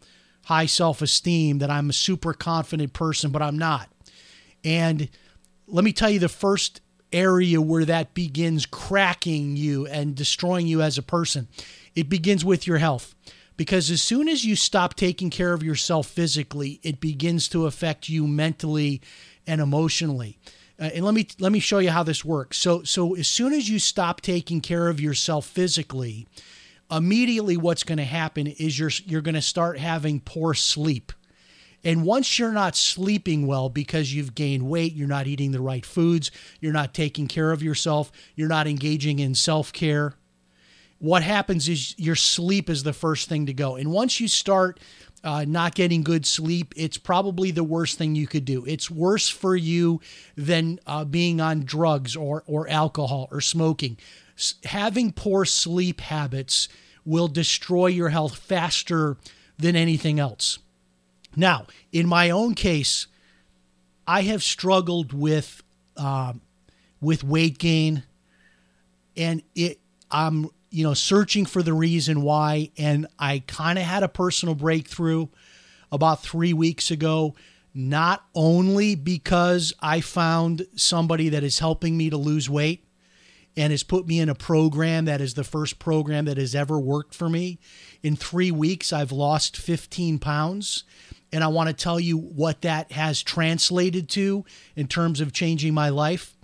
high 0.47 0.65
self 0.65 1.01
esteem, 1.01 1.59
that 1.59 1.69
I'm 1.69 1.89
a 1.89 1.93
super 1.93 2.33
confident 2.33 2.93
person, 2.93 3.31
but 3.31 3.41
I'm 3.41 3.57
not. 3.57 3.89
And 4.63 5.09
let 5.67 5.83
me 5.83 5.91
tell 5.91 6.09
you 6.09 6.19
the 6.19 6.29
first 6.29 6.79
area 7.11 7.61
where 7.61 7.85
that 7.85 8.13
begins 8.13 8.65
cracking 8.65 9.57
you 9.57 9.85
and 9.87 10.15
destroying 10.15 10.65
you 10.65 10.81
as 10.81 10.97
a 10.97 11.03
person. 11.03 11.49
It 11.95 12.09
begins 12.09 12.45
with 12.45 12.65
your 12.65 12.77
health. 12.77 13.13
Because 13.57 13.89
as 13.89 14.01
soon 14.01 14.29
as 14.29 14.45
you 14.45 14.55
stop 14.55 14.93
taking 14.93 15.29
care 15.31 15.51
of 15.51 15.63
yourself 15.63 16.07
physically, 16.07 16.79
it 16.83 17.01
begins 17.01 17.49
to 17.49 17.65
affect 17.65 18.07
you 18.07 18.27
mentally 18.27 19.01
and 19.47 19.59
emotionally. 19.59 20.37
Uh, 20.79 20.91
and 20.93 21.03
let 21.03 21.15
me 21.15 21.27
let 21.39 21.51
me 21.51 21.59
show 21.59 21.79
you 21.79 21.89
how 21.89 22.03
this 22.03 22.23
works. 22.23 22.57
So 22.57 22.83
so 22.83 23.15
as 23.15 23.27
soon 23.27 23.51
as 23.51 23.67
you 23.67 23.79
stop 23.79 24.21
taking 24.21 24.61
care 24.61 24.87
of 24.87 25.01
yourself 25.01 25.45
physically, 25.47 26.27
immediately 26.91 27.57
what's 27.57 27.83
going 27.83 27.97
to 27.97 28.03
happen 28.03 28.47
is 28.47 28.77
you're 28.77 28.91
you're 29.05 29.21
going 29.21 29.35
to 29.35 29.41
start 29.41 29.79
having 29.79 30.19
poor 30.19 30.53
sleep. 30.53 31.11
And 31.83 32.03
once 32.03 32.39
you're 32.39 32.51
not 32.51 32.75
sleeping 32.75 33.45
well 33.45 33.69
because 33.69 34.13
you've 34.13 34.35
gained 34.35 34.67
weight, 34.67 34.93
you're 34.93 35.07
not 35.07 35.27
eating 35.27 35.51
the 35.51 35.61
right 35.61 35.85
foods, 35.85 36.31
you're 36.59 36.73
not 36.73 36.93
taking 36.93 37.27
care 37.27 37.51
of 37.51 37.61
yourself, 37.61 38.11
you're 38.35 38.47
not 38.47 38.67
engaging 38.67 39.19
in 39.19 39.35
self 39.35 39.71
care, 39.71 40.15
what 40.99 41.21
happens 41.21 41.69
is 41.69 41.93
your 41.97 42.15
sleep 42.15 42.69
is 42.69 42.83
the 42.83 42.93
first 42.93 43.29
thing 43.29 43.45
to 43.45 43.53
go. 43.53 43.75
And 43.75 43.91
once 43.91 44.19
you 44.19 44.27
start 44.27 44.79
uh, 45.27 45.43
not 45.45 45.75
getting 45.75 46.03
good 46.03 46.25
sleep, 46.25 46.73
it's 46.77 46.97
probably 46.97 47.51
the 47.51 47.63
worst 47.63 47.97
thing 47.97 48.15
you 48.15 48.25
could 48.25 48.45
do. 48.45 48.63
It's 48.65 48.89
worse 48.89 49.27
for 49.27 49.57
you 49.57 49.99
than 50.37 50.79
uh, 50.87 51.03
being 51.03 51.41
on 51.41 51.65
drugs 51.65 52.15
or, 52.15 52.43
or 52.47 52.69
alcohol 52.69 53.27
or 53.29 53.41
smoking. 53.41 53.97
S- 54.37 54.53
having 54.63 55.11
poor 55.11 55.43
sleep 55.43 55.99
habits 55.99 56.69
will 57.03 57.27
destroy 57.27 57.87
your 57.87 58.07
health 58.07 58.37
faster 58.37 59.17
than 59.57 59.75
anything 59.75 60.17
else. 60.17 60.59
Now, 61.35 61.67
in 61.91 62.07
my 62.07 62.29
own 62.29 62.55
case, 62.55 63.07
I 64.07 64.21
have 64.21 64.41
struggled 64.41 65.11
with 65.11 65.61
um, 65.97 66.39
with 67.01 67.23
weight 67.23 67.57
gain, 67.57 68.03
and 69.17 69.43
it 69.55 69.79
I'm 70.09 70.49
you 70.69 70.83
know 70.83 70.93
searching 70.93 71.45
for 71.45 71.61
the 71.61 71.73
reason 71.73 72.21
why, 72.21 72.71
and 72.77 73.07
I 73.17 73.43
kind 73.47 73.77
of 73.77 73.85
had 73.85 74.03
a 74.03 74.07
personal 74.07 74.55
breakthrough 74.55 75.27
about 75.91 76.23
three 76.23 76.53
weeks 76.53 76.91
ago. 76.91 77.35
Not 77.73 78.25
only 78.33 78.95
because 78.95 79.71
I 79.79 80.01
found 80.01 80.65
somebody 80.75 81.29
that 81.29 81.43
is 81.43 81.59
helping 81.59 81.95
me 81.95 82.09
to 82.09 82.17
lose 82.17 82.49
weight 82.49 82.83
and 83.55 83.71
has 83.71 83.83
put 83.83 84.07
me 84.07 84.19
in 84.19 84.29
a 84.29 84.35
program 84.35 85.05
that 85.05 85.21
is 85.21 85.35
the 85.35 85.43
first 85.43 85.77
program 85.77 86.25
that 86.25 86.37
has 86.37 86.55
ever 86.55 86.79
worked 86.79 87.13
for 87.13 87.29
me. 87.29 87.59
In 88.01 88.15
three 88.15 88.51
weeks, 88.51 88.91
I've 88.93 89.11
lost 89.11 89.57
15 89.57 90.19
pounds 90.19 90.83
and 91.31 91.43
I 91.43 91.47
want 91.47 91.67
to 91.67 91.73
tell 91.73 91.99
you 91.99 92.17
what 92.17 92.61
that 92.61 92.91
has 92.91 93.21
translated 93.21 94.09
to 94.09 94.45
in 94.75 94.87
terms 94.87 95.19
of 95.19 95.33
changing 95.33 95.73
my 95.73 95.89
life. 95.89 96.35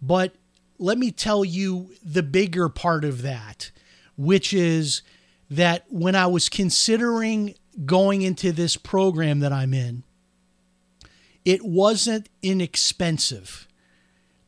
But 0.00 0.34
let 0.78 0.98
me 0.98 1.10
tell 1.10 1.44
you 1.44 1.94
the 2.04 2.22
bigger 2.22 2.68
part 2.68 3.04
of 3.04 3.22
that, 3.22 3.70
which 4.16 4.52
is 4.52 5.02
that 5.50 5.84
when 5.88 6.14
I 6.14 6.26
was 6.26 6.48
considering 6.48 7.54
going 7.84 8.22
into 8.22 8.52
this 8.52 8.76
program 8.76 9.40
that 9.40 9.52
I'm 9.52 9.74
in, 9.74 10.02
it 11.44 11.64
wasn't 11.64 12.28
inexpensive. 12.42 13.68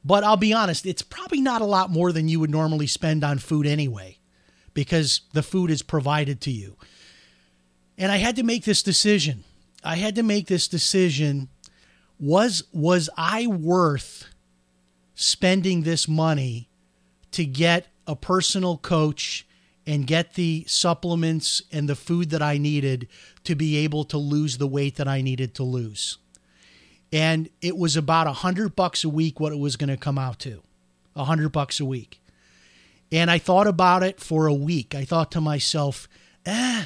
But 0.05 0.25
I'll 0.25 0.37
be 0.37 0.53
honest, 0.53 0.87
it's 0.87 1.03
probably 1.03 1.41
not 1.41 1.61
a 1.63 1.67
lot 1.67 1.91
more 1.91 2.13
than 2.13 2.29
you 2.29 2.41
would 2.41 2.51
normally 2.51 2.87
spend 2.87 3.23
on 3.23 3.39
food 3.39 3.67
anyway, 3.67 4.19
because 4.75 5.23
the 5.33 5.43
food 5.43 5.71
is 5.71 5.83
provided 5.83 6.41
to 6.43 6.51
you. 6.51 6.77
And 7.97 8.11
I 8.11 8.17
had 8.17 8.37
to 8.37 8.43
make 8.43 8.65
this 8.65 8.83
decision. 8.83 9.45
I 9.85 9.97
had 9.97 10.15
to 10.17 10.23
make 10.23 10.47
this 10.47 10.69
decision 10.69 11.49
was 12.19 12.65
was 12.73 13.09
I 13.17 13.47
worth 13.47 14.27
spending 15.21 15.83
this 15.83 16.07
money 16.07 16.69
to 17.33 17.45
get 17.45 17.89
a 18.07 18.15
personal 18.15 18.79
coach 18.79 19.45
and 19.85 20.07
get 20.07 20.35
the 20.35 20.65
supplements 20.69 21.61
and 21.73 21.89
the 21.89 21.97
food 21.97 22.31
that 22.31 22.41
I 22.41 22.57
needed 22.57 23.09
to 23.43 23.57
be 23.57 23.79
able 23.79 24.05
to 24.05 24.17
lose 24.17 24.59
the 24.59 24.69
weight 24.69 24.95
that 24.95 25.09
I 25.09 25.21
needed 25.21 25.57
to 25.57 25.65
lose. 25.65 26.19
And 27.13 27.51
it 27.61 27.77
was 27.77 27.97
about 27.97 28.29
a 28.29 28.33
hundred 28.33 28.77
bucks 28.77 29.03
a 29.03 29.09
week 29.09 29.41
what 29.41 29.53
it 29.53 29.59
was 29.59 29.75
going 29.75 29.91
to 29.91 29.97
come 29.97 30.19
out 30.19 30.39
to. 30.41 30.63
A 31.17 31.25
hundred 31.25 31.49
bucks 31.49 31.81
a 31.81 31.85
week. 31.85 32.21
And 33.11 33.29
I 33.29 33.39
thought 33.39 33.67
about 33.67 34.05
it 34.05 34.21
for 34.21 34.47
a 34.47 34.55
week. 34.55 34.95
I 34.95 35.05
thought 35.05 35.33
to 35.33 35.41
myself, 35.41 36.09
eh, 36.47 36.85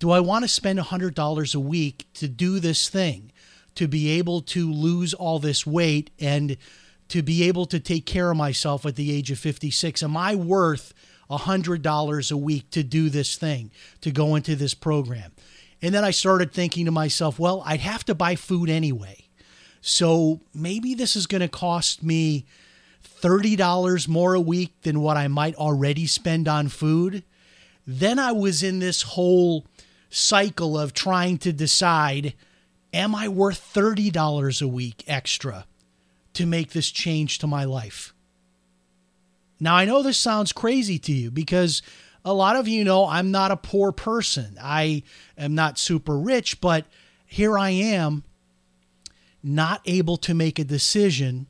do 0.00 0.10
I 0.10 0.18
want 0.18 0.42
to 0.42 0.48
spend 0.48 0.80
a 0.80 0.84
$100 0.84 1.54
a 1.54 1.60
week 1.60 2.08
to 2.14 2.26
do 2.26 2.58
this 2.58 2.88
thing, 2.88 3.30
to 3.76 3.86
be 3.86 4.10
able 4.10 4.40
to 4.40 4.72
lose 4.72 5.14
all 5.14 5.38
this 5.38 5.64
weight 5.64 6.10
and 6.18 6.56
to 7.12 7.22
be 7.22 7.44
able 7.44 7.66
to 7.66 7.80
take 7.80 8.04
care 8.04 8.30
of 8.30 8.36
myself 8.36 8.84
at 8.84 8.96
the 8.96 9.10
age 9.12 9.30
of 9.30 9.38
56? 9.38 10.02
Am 10.02 10.16
I 10.16 10.34
worth 10.34 10.92
$100 11.32 12.32
a 12.32 12.36
week 12.36 12.70
to 12.70 12.82
do 12.82 13.08
this 13.08 13.36
thing, 13.36 13.70
to 14.00 14.10
go 14.10 14.34
into 14.34 14.54
this 14.54 14.74
program. 14.74 15.32
And 15.80 15.94
then 15.94 16.04
I 16.04 16.10
started 16.10 16.52
thinking 16.52 16.84
to 16.84 16.90
myself, 16.90 17.38
well, 17.38 17.62
I'd 17.66 17.80
have 17.80 18.04
to 18.04 18.14
buy 18.14 18.36
food 18.36 18.68
anyway. 18.68 19.26
So 19.80 20.40
maybe 20.54 20.94
this 20.94 21.16
is 21.16 21.26
going 21.26 21.40
to 21.40 21.48
cost 21.48 22.02
me 22.02 22.46
$30 23.20 24.06
more 24.06 24.34
a 24.34 24.40
week 24.40 24.82
than 24.82 25.00
what 25.00 25.16
I 25.16 25.26
might 25.28 25.56
already 25.56 26.06
spend 26.06 26.46
on 26.46 26.68
food. 26.68 27.24
Then 27.86 28.18
I 28.18 28.30
was 28.30 28.62
in 28.62 28.78
this 28.78 29.02
whole 29.02 29.66
cycle 30.08 30.78
of 30.78 30.92
trying 30.92 31.38
to 31.38 31.52
decide 31.52 32.34
am 32.92 33.14
I 33.14 33.26
worth 33.26 33.72
$30 33.74 34.62
a 34.62 34.68
week 34.68 35.02
extra 35.08 35.66
to 36.34 36.46
make 36.46 36.70
this 36.70 36.90
change 36.90 37.38
to 37.38 37.46
my 37.46 37.64
life? 37.64 38.14
Now, 39.60 39.76
I 39.76 39.84
know 39.84 40.02
this 40.02 40.18
sounds 40.18 40.52
crazy 40.52 40.98
to 40.98 41.12
you 41.12 41.30
because 41.30 41.82
a 42.24 42.34
lot 42.34 42.56
of 42.56 42.68
you 42.68 42.84
know 42.84 43.06
I'm 43.06 43.30
not 43.30 43.50
a 43.50 43.56
poor 43.56 43.92
person. 43.92 44.58
I 44.60 45.02
am 45.36 45.54
not 45.54 45.78
super 45.78 46.18
rich, 46.18 46.60
but 46.60 46.86
here 47.26 47.58
I 47.58 47.70
am 47.70 48.24
not 49.42 49.80
able 49.84 50.16
to 50.18 50.34
make 50.34 50.58
a 50.58 50.64
decision 50.64 51.46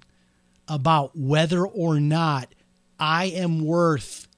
about 0.68 1.16
whether 1.16 1.66
or 1.66 2.00
not 2.00 2.54
I 2.98 3.26
am 3.26 3.64
worth 3.64 4.28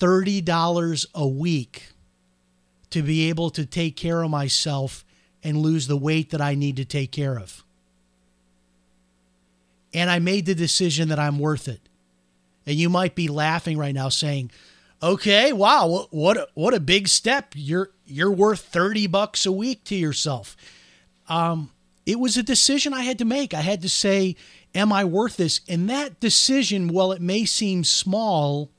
$30 0.00 1.06
a 1.14 1.26
week 1.26 1.88
to 2.90 3.02
be 3.02 3.28
able 3.28 3.50
to 3.50 3.66
take 3.66 3.96
care 3.96 4.22
of 4.22 4.30
myself 4.30 5.04
and 5.42 5.58
lose 5.58 5.86
the 5.86 5.96
weight 5.96 6.30
that 6.30 6.40
I 6.40 6.54
need 6.54 6.76
to 6.76 6.84
take 6.84 7.12
care 7.12 7.38
of. 7.38 7.64
And 9.94 10.10
I 10.10 10.18
made 10.18 10.46
the 10.46 10.54
decision 10.54 11.08
that 11.08 11.18
I'm 11.18 11.38
worth 11.38 11.68
it. 11.68 11.80
And 12.66 12.76
you 12.76 12.90
might 12.90 13.14
be 13.14 13.28
laughing 13.28 13.78
right 13.78 13.94
now 13.94 14.10
saying, 14.10 14.50
"Okay, 15.02 15.52
wow, 15.52 16.06
what 16.10 16.50
what 16.54 16.74
a, 16.74 16.80
big 16.80 17.08
step. 17.08 17.54
You're 17.56 17.90
you're 18.04 18.30
worth 18.30 18.60
30 18.60 19.06
bucks 19.06 19.46
a 19.46 19.52
week 19.52 19.84
to 19.84 19.94
yourself." 19.94 20.56
Um 21.28 21.70
it 22.04 22.18
was 22.18 22.38
a 22.38 22.42
decision 22.42 22.94
I 22.94 23.02
had 23.02 23.18
to 23.18 23.26
make. 23.26 23.52
I 23.52 23.60
had 23.60 23.82
to 23.82 23.88
say, 23.88 24.34
am 24.74 24.92
I 24.92 25.04
worth 25.04 25.36
this? 25.36 25.60
And 25.68 25.90
that 25.90 26.20
decision, 26.20 26.88
while 26.88 27.12
it 27.12 27.20
may 27.20 27.44
seem 27.44 27.84
small, 27.84 28.70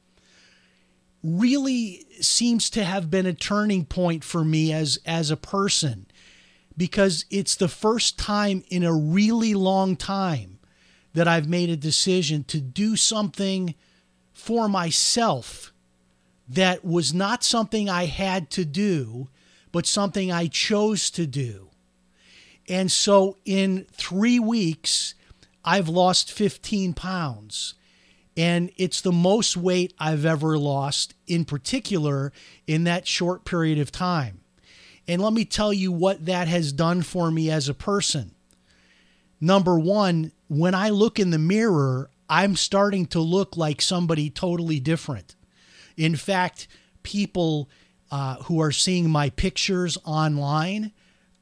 really 1.23 2.05
seems 2.21 2.69
to 2.71 2.83
have 2.83 3.11
been 3.11 3.25
a 3.25 3.33
turning 3.33 3.85
point 3.85 4.23
for 4.23 4.43
me 4.43 4.71
as 4.71 4.99
as 5.05 5.29
a 5.31 5.37
person 5.37 6.05
because 6.77 7.25
it's 7.29 7.55
the 7.55 7.67
first 7.67 8.17
time 8.17 8.63
in 8.69 8.83
a 8.83 8.93
really 8.93 9.53
long 9.53 9.97
time 9.97 10.58
that 11.13 11.27
I've 11.27 11.47
made 11.47 11.69
a 11.69 11.75
decision 11.75 12.43
to 12.45 12.61
do 12.61 12.95
something 12.95 13.75
for 14.33 14.69
myself 14.69 15.73
that 16.47 16.83
was 16.83 17.13
not 17.13 17.43
something 17.43 17.89
I 17.89 18.05
had 18.05 18.49
to 18.51 18.65
do, 18.65 19.29
but 19.71 19.85
something 19.85 20.31
I 20.31 20.47
chose 20.47 21.11
to 21.11 21.27
do. 21.27 21.69
And 22.67 22.91
so 22.91 23.37
in 23.45 23.85
three 23.91 24.39
weeks, 24.39 25.15
I've 25.63 25.89
lost 25.89 26.31
15 26.31 26.93
pounds. 26.93 27.75
And 28.37 28.71
it's 28.77 29.01
the 29.01 29.11
most 29.11 29.57
weight 29.57 29.93
I've 29.99 30.25
ever 30.25 30.57
lost, 30.57 31.13
in 31.27 31.45
particular, 31.45 32.31
in 32.67 32.85
that 32.85 33.05
short 33.05 33.43
period 33.43 33.79
of 33.79 33.91
time. 33.91 34.41
And 35.07 35.21
let 35.21 35.33
me 35.33 35.43
tell 35.43 35.73
you 35.73 35.91
what 35.91 36.25
that 36.25 36.47
has 36.47 36.71
done 36.71 37.01
for 37.01 37.31
me 37.31 37.49
as 37.49 37.67
a 37.67 37.73
person. 37.73 38.35
Number 39.41 39.79
one, 39.79 40.31
when 40.47 40.75
I 40.75 40.89
look 40.89 41.19
in 41.19 41.29
the 41.29 41.39
mirror, 41.39 42.09
I'm 42.29 42.55
starting 42.55 43.05
to 43.07 43.19
look 43.19 43.57
like 43.57 43.81
somebody 43.81 44.29
totally 44.29 44.79
different. 44.79 45.35
In 45.97 46.15
fact, 46.15 46.67
people 47.03 47.69
uh, 48.11 48.35
who 48.43 48.61
are 48.61 48.71
seeing 48.71 49.09
my 49.09 49.29
pictures 49.29 49.97
online 50.05 50.91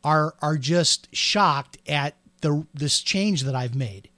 are 0.03 0.35
are 0.41 0.57
just 0.57 1.13
shocked 1.13 1.77
at 1.87 2.15
the 2.41 2.65
this 2.73 3.01
change 3.01 3.43
that 3.43 3.55
I've 3.55 3.75
made 3.75 4.09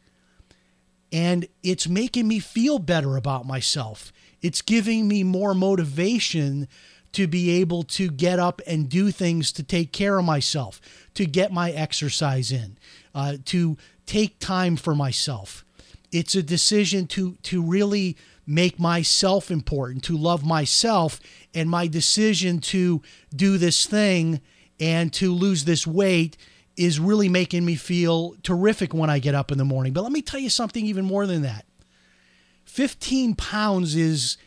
and 1.11 1.47
it's 1.63 1.87
making 1.87 2.27
me 2.27 2.39
feel 2.39 2.79
better 2.79 3.17
about 3.17 3.45
myself. 3.45 4.13
It's 4.41 4.61
giving 4.61 5.07
me 5.07 5.23
more 5.23 5.53
motivation 5.53 6.67
to 7.11 7.27
be 7.27 7.49
able 7.59 7.83
to 7.83 8.11
get 8.11 8.37
up 8.37 8.61
and 8.67 8.87
do 8.87 9.09
things 9.09 9.51
to 9.53 9.63
take 9.63 9.91
care 9.91 10.19
of 10.19 10.25
myself, 10.25 10.79
to 11.15 11.25
get 11.25 11.51
my 11.51 11.71
exercise 11.71 12.51
in, 12.51 12.77
uh, 13.13 13.37
to 13.45 13.77
take 14.05 14.39
time 14.39 14.75
for 14.75 14.95
myself. 14.95 15.65
It's 16.11 16.35
a 16.35 16.43
decision 16.43 17.07
to 17.07 17.35
to 17.43 17.61
really 17.61 18.17
make 18.47 18.79
myself 18.79 19.51
important, 19.51 20.03
to 20.05 20.17
love 20.17 20.43
myself, 20.43 21.19
and 21.53 21.69
my 21.69 21.87
decision 21.87 22.59
to 22.59 23.01
do 23.35 23.59
this 23.59 23.85
thing 23.85 24.41
and 24.79 25.13
to 25.13 25.33
lose 25.33 25.65
this 25.65 25.85
weight 25.85 26.35
is 26.75 26.99
really 26.99 27.29
making 27.29 27.65
me 27.65 27.75
feel 27.75 28.35
terrific 28.41 28.93
when 28.93 29.09
I 29.09 29.19
get 29.19 29.35
up 29.35 29.51
in 29.51 29.57
the 29.57 29.65
morning. 29.65 29.93
But 29.93 30.03
let 30.03 30.11
me 30.11 30.21
tell 30.21 30.39
you 30.39 30.49
something 30.49 30.85
even 30.85 31.05
more 31.05 31.27
than 31.27 31.41
that 31.43 31.65
15 32.65 33.35
pounds 33.35 33.95
is 33.95 34.37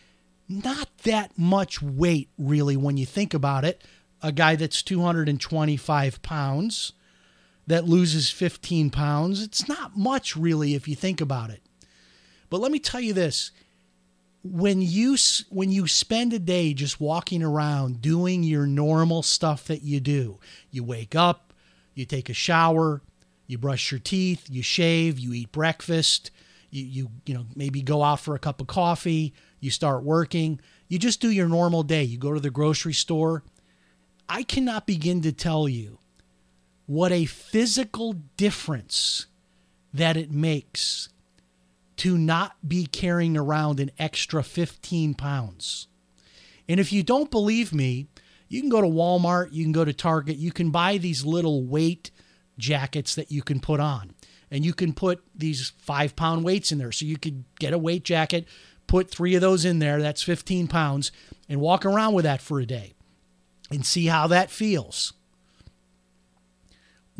not 0.48 0.88
that 1.05 1.37
much 1.38 1.83
weight, 1.83 2.29
really, 2.38 2.77
when 2.77 2.96
you 2.96 3.07
think 3.07 3.35
about 3.35 3.64
it. 3.64 3.83
A 4.22 4.33
guy 4.33 4.57
that's 4.57 4.83
225 4.83 6.22
pounds 6.22 6.92
that 7.66 7.85
loses 7.85 8.31
15 8.31 8.90
pounds, 8.90 9.42
it's 9.42 9.68
not 9.68 9.96
much, 9.96 10.37
really, 10.37 10.75
if 10.75 10.88
you 10.88 10.96
think 10.96 11.20
about 11.20 11.51
it. 11.51 11.62
But 12.51 12.61
let 12.61 12.72
me 12.72 12.79
tell 12.79 13.01
you 13.01 13.12
this 13.12 13.51
when 14.44 14.83
you 14.83 15.16
when 15.51 15.70
you 15.70 15.87
spend 15.87 16.33
a 16.33 16.38
day 16.38 16.75
just 16.75 17.01
walking 17.01 17.44
around 17.44 18.03
doing 18.03 18.42
your 18.42 18.66
normal 18.66 19.22
stuff 19.22 19.66
that 19.68 19.83
you 19.83 20.01
do 20.01 20.40
you 20.72 20.83
wake 20.83 21.14
up 21.14 21.53
you 21.94 22.05
take 22.05 22.29
a 22.29 22.35
shower, 22.35 23.03
you 23.46 23.59
brush 23.59 23.90
your 23.90 24.01
teeth, 24.01 24.48
you 24.51 24.62
shave, 24.62 25.18
you 25.18 25.33
eat 25.33 25.53
breakfast, 25.53 26.31
you, 26.70 26.85
you, 26.85 27.11
you 27.27 27.35
know, 27.35 27.46
maybe 27.55 27.83
go 27.83 28.03
out 28.03 28.20
for 28.20 28.35
a 28.35 28.38
cup 28.38 28.61
of 28.61 28.66
coffee, 28.66 29.35
you 29.61 29.70
start 29.70 30.03
working, 30.03 30.61
you 30.88 30.98
just 30.98 31.20
do 31.20 31.31
your 31.31 31.48
normal 31.48 31.83
day. 31.83 32.03
You 32.03 32.18
go 32.18 32.33
to 32.33 32.40
the 32.40 32.51
grocery 32.51 32.92
store. 32.92 33.42
I 34.29 34.42
cannot 34.42 34.87
begin 34.87 35.22
to 35.22 35.33
tell 35.33 35.68
you 35.68 35.98
what 36.87 37.12
a 37.12 37.25
physical 37.25 38.14
difference 38.37 39.27
that 39.92 40.16
it 40.16 40.31
makes 40.31 41.09
to 41.97 42.18
not 42.18 42.57
be 42.66 42.87
carrying 42.87 43.37
around 43.37 43.79
an 43.79 43.90
extra 43.99 44.42
15 44.42 45.14
pounds. 45.14 45.87
And 46.68 46.81
if 46.81 46.92
you 46.92 47.03
don't 47.03 47.31
believe 47.31 47.73
me, 47.73 48.09
you 48.49 48.61
can 48.61 48.71
go 48.71 48.81
to 48.81 48.87
Walmart, 48.87 49.53
you 49.53 49.64
can 49.64 49.73
go 49.73 49.85
to 49.85 49.92
Target, 49.92 50.37
you 50.37 50.53
can 50.53 50.71
buy 50.71 50.99
these 50.99 51.25
little 51.25 51.62
weight 51.62 52.11
jackets 52.59 53.14
that 53.14 53.31
you 53.31 53.42
can 53.42 53.61
put 53.61 53.81
on. 53.81 54.14
And 54.51 54.64
you 54.64 54.75
can 54.75 54.92
put 54.92 55.23
these 55.35 55.73
five 55.79 56.14
pound 56.14 56.45
weights 56.45 56.73
in 56.73 56.79
there. 56.79 56.92
So 56.92 57.07
you 57.07 57.16
could 57.16 57.45
get 57.59 57.73
a 57.73 57.79
weight 57.79 58.05
jacket, 58.05 58.47
put 58.87 59.11
three 59.11 59.35
of 59.35 59.40
those 59.40 59.64
in 59.64 59.79
there, 59.79 60.01
that's 60.03 60.23
15 60.23 60.68
pounds, 60.68 61.12
and 61.49 61.61
walk 61.61 61.87
around 61.87 62.12
with 62.12 62.25
that 62.25 62.42
for 62.42 62.61
a 62.61 62.66
day 62.66 62.92
and 63.71 63.87
see 63.87 64.07
how 64.07 64.27
that 64.27 64.51
feels. 64.51 65.14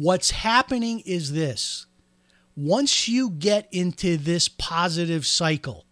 What's 0.03 0.33
happening 0.33 0.99
is 1.07 1.31
this 1.31 1.87
once 2.57 3.07
you 3.07 3.31
get 3.31 3.69
into 3.71 4.17
this 4.17 4.49
positive 4.49 5.25
cycle, 5.25 5.85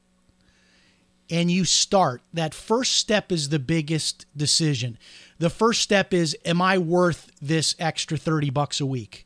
and 1.30 1.48
you 1.48 1.64
start, 1.64 2.20
that 2.34 2.52
first 2.52 2.96
step 2.96 3.30
is 3.30 3.50
the 3.50 3.60
biggest 3.60 4.26
decision. 4.36 4.98
The 5.38 5.48
first 5.48 5.80
step 5.80 6.12
is 6.12 6.36
Am 6.44 6.60
I 6.60 6.76
worth 6.76 7.30
this 7.40 7.76
extra 7.78 8.16
30 8.16 8.50
bucks 8.50 8.80
a 8.80 8.86
week? 8.86 9.24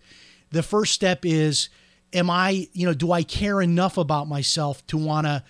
The 0.50 0.62
first 0.62 0.92
step 0.92 1.24
is 1.24 1.70
Am 2.12 2.28
I, 2.28 2.68
you 2.74 2.86
know, 2.86 2.92
do 2.92 3.10
I 3.10 3.22
care 3.22 3.62
enough 3.62 3.96
about 3.96 4.28
myself 4.28 4.86
to 4.88 4.98
want 4.98 5.26
to 5.26 5.44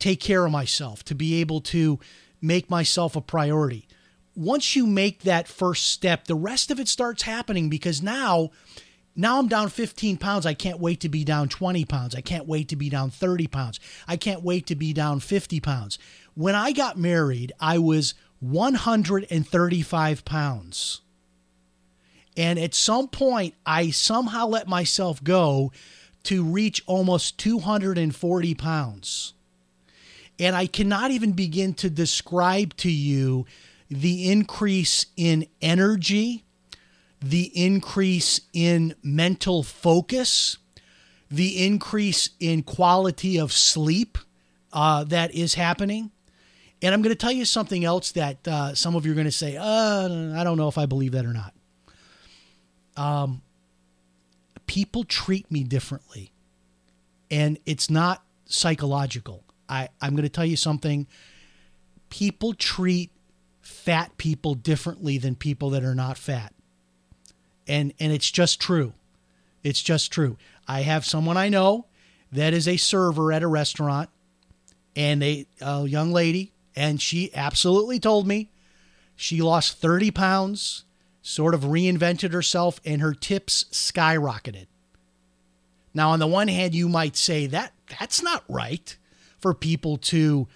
take 0.00 0.18
care 0.18 0.44
of 0.44 0.50
myself, 0.50 1.04
to 1.04 1.14
be 1.14 1.40
able 1.40 1.60
to 1.60 2.00
make 2.40 2.68
myself 2.68 3.14
a 3.14 3.20
priority? 3.20 3.86
Once 4.34 4.74
you 4.74 4.86
make 4.86 5.22
that 5.22 5.46
first 5.46 5.88
step, 5.88 6.26
the 6.26 6.34
rest 6.34 6.70
of 6.70 6.80
it 6.80 6.88
starts 6.88 7.22
happening 7.22 7.68
because 7.68 8.02
now 8.02 8.50
now 9.14 9.38
I'm 9.38 9.48
down 9.48 9.68
15 9.68 10.16
pounds. 10.16 10.46
I 10.46 10.54
can't 10.54 10.80
wait 10.80 11.00
to 11.00 11.08
be 11.08 11.22
down 11.22 11.48
20 11.48 11.84
pounds. 11.84 12.14
I 12.14 12.22
can't 12.22 12.46
wait 12.46 12.68
to 12.68 12.76
be 12.76 12.88
down 12.88 13.10
30 13.10 13.46
pounds. 13.46 13.78
I 14.08 14.16
can't 14.16 14.42
wait 14.42 14.66
to 14.68 14.74
be 14.74 14.94
down 14.94 15.20
50 15.20 15.60
pounds. 15.60 15.98
When 16.34 16.54
I 16.54 16.72
got 16.72 16.96
married, 16.96 17.52
I 17.60 17.78
was 17.78 18.14
135 18.40 20.24
pounds. 20.24 21.00
And 22.36 22.58
at 22.58 22.74
some 22.74 23.08
point, 23.08 23.54
I 23.66 23.90
somehow 23.90 24.46
let 24.46 24.66
myself 24.66 25.22
go 25.22 25.72
to 26.24 26.44
reach 26.44 26.82
almost 26.86 27.36
240 27.38 28.54
pounds. 28.54 29.34
And 30.38 30.56
I 30.56 30.66
cannot 30.66 31.10
even 31.10 31.32
begin 31.32 31.74
to 31.74 31.90
describe 31.90 32.74
to 32.78 32.90
you 32.90 33.44
the 33.92 34.30
increase 34.30 35.06
in 35.16 35.46
energy 35.60 36.44
the 37.22 37.52
increase 37.54 38.40
in 38.52 38.94
mental 39.02 39.62
focus, 39.62 40.58
the 41.30 41.64
increase 41.64 42.30
in 42.40 42.62
quality 42.62 43.38
of 43.38 43.52
sleep 43.52 44.18
uh, 44.72 45.04
that 45.04 45.32
is 45.34 45.54
happening. 45.54 46.10
And 46.82 46.92
I'm 46.92 47.00
going 47.00 47.14
to 47.14 47.18
tell 47.18 47.32
you 47.32 47.44
something 47.44 47.84
else 47.84 48.12
that 48.12 48.46
uh, 48.48 48.74
some 48.74 48.96
of 48.96 49.06
you 49.06 49.12
are 49.12 49.14
going 49.14 49.26
to 49.26 49.30
say, 49.30 49.56
uh, 49.56 50.34
I 50.36 50.42
don't 50.42 50.56
know 50.56 50.66
if 50.66 50.76
I 50.76 50.86
believe 50.86 51.12
that 51.12 51.24
or 51.24 51.32
not. 51.32 51.54
Um, 52.96 53.42
people 54.66 55.04
treat 55.04 55.48
me 55.50 55.62
differently, 55.62 56.32
and 57.30 57.58
it's 57.64 57.88
not 57.88 58.24
psychological. 58.46 59.44
I, 59.68 59.88
I'm 60.00 60.16
going 60.16 60.24
to 60.24 60.28
tell 60.28 60.44
you 60.44 60.56
something. 60.56 61.06
People 62.10 62.52
treat 62.52 63.11
fat 63.72 64.16
people 64.18 64.54
differently 64.54 65.18
than 65.18 65.34
people 65.34 65.70
that 65.70 65.84
are 65.84 65.94
not 65.94 66.18
fat. 66.18 66.52
And 67.66 67.92
and 67.98 68.12
it's 68.12 68.30
just 68.30 68.60
true. 68.60 68.92
It's 69.62 69.82
just 69.82 70.12
true. 70.12 70.36
I 70.68 70.82
have 70.82 71.04
someone 71.04 71.36
I 71.36 71.48
know 71.48 71.86
that 72.30 72.52
is 72.54 72.66
a 72.66 72.76
server 72.76 73.32
at 73.32 73.42
a 73.42 73.48
restaurant 73.48 74.10
and 74.96 75.22
a, 75.22 75.46
a 75.60 75.86
young 75.86 76.12
lady 76.12 76.52
and 76.74 77.00
she 77.00 77.34
absolutely 77.34 77.98
told 77.98 78.26
me 78.26 78.50
she 79.14 79.42
lost 79.42 79.78
30 79.78 80.10
pounds, 80.10 80.84
sort 81.20 81.54
of 81.54 81.62
reinvented 81.62 82.32
herself 82.32 82.80
and 82.84 83.00
her 83.00 83.14
tips 83.14 83.66
skyrocketed. 83.70 84.66
Now 85.94 86.10
on 86.10 86.18
the 86.18 86.26
one 86.26 86.48
hand 86.48 86.74
you 86.74 86.88
might 86.88 87.16
say 87.16 87.46
that 87.46 87.72
that's 88.00 88.22
not 88.22 88.44
right 88.48 88.96
for 89.38 89.54
people 89.54 89.96
to 89.98 90.48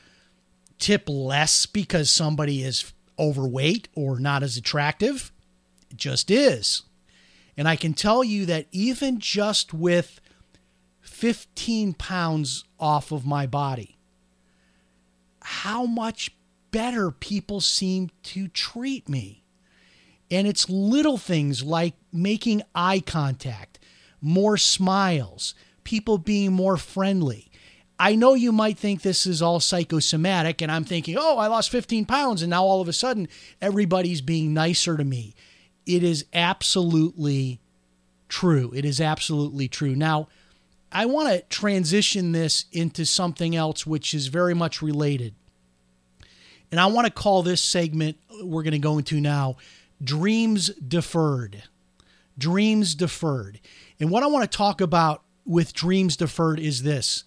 tip 0.78 1.08
less 1.08 1.66
because 1.66 2.10
somebody 2.10 2.62
is 2.62 2.92
overweight 3.18 3.88
or 3.94 4.18
not 4.18 4.42
as 4.42 4.56
attractive. 4.56 5.32
It 5.90 5.96
just 5.96 6.30
is. 6.30 6.82
And 7.56 7.66
I 7.68 7.76
can 7.76 7.94
tell 7.94 8.22
you 8.22 8.46
that 8.46 8.66
even 8.70 9.18
just 9.18 9.72
with 9.72 10.20
15 11.00 11.94
pounds 11.94 12.64
off 12.78 13.12
of 13.12 13.24
my 13.24 13.46
body, 13.46 13.96
how 15.40 15.86
much 15.86 16.36
better 16.70 17.10
people 17.10 17.60
seem 17.60 18.10
to 18.22 18.48
treat 18.48 19.08
me. 19.08 19.42
And 20.30 20.46
it's 20.46 20.68
little 20.68 21.16
things 21.16 21.62
like 21.62 21.94
making 22.12 22.62
eye 22.74 23.00
contact, 23.00 23.78
more 24.20 24.56
smiles, 24.56 25.54
people 25.84 26.18
being 26.18 26.52
more 26.52 26.76
friendly. 26.76 27.48
I 27.98 28.14
know 28.14 28.34
you 28.34 28.52
might 28.52 28.78
think 28.78 29.02
this 29.02 29.26
is 29.26 29.40
all 29.40 29.58
psychosomatic, 29.58 30.60
and 30.60 30.70
I'm 30.70 30.84
thinking, 30.84 31.16
oh, 31.18 31.38
I 31.38 31.46
lost 31.46 31.70
15 31.70 32.04
pounds, 32.04 32.42
and 32.42 32.50
now 32.50 32.64
all 32.64 32.80
of 32.80 32.88
a 32.88 32.92
sudden 32.92 33.28
everybody's 33.60 34.20
being 34.20 34.52
nicer 34.52 34.96
to 34.96 35.04
me. 35.04 35.34
It 35.86 36.02
is 36.02 36.26
absolutely 36.34 37.60
true. 38.28 38.72
It 38.74 38.84
is 38.84 39.00
absolutely 39.00 39.68
true. 39.68 39.94
Now, 39.94 40.28
I 40.92 41.06
want 41.06 41.28
to 41.28 41.40
transition 41.48 42.32
this 42.32 42.66
into 42.72 43.04
something 43.04 43.56
else 43.56 43.86
which 43.86 44.14
is 44.14 44.26
very 44.26 44.54
much 44.54 44.82
related. 44.82 45.34
And 46.70 46.80
I 46.80 46.86
want 46.86 47.06
to 47.06 47.12
call 47.12 47.42
this 47.42 47.62
segment 47.62 48.18
we're 48.42 48.62
going 48.62 48.72
to 48.72 48.78
go 48.78 48.98
into 48.98 49.20
now 49.20 49.56
Dreams 50.02 50.68
Deferred. 50.74 51.62
Dreams 52.36 52.94
Deferred. 52.94 53.60
And 54.00 54.10
what 54.10 54.22
I 54.22 54.26
want 54.26 54.50
to 54.50 54.56
talk 54.56 54.80
about 54.80 55.22
with 55.44 55.72
Dreams 55.72 56.16
Deferred 56.16 56.60
is 56.60 56.82
this 56.82 57.24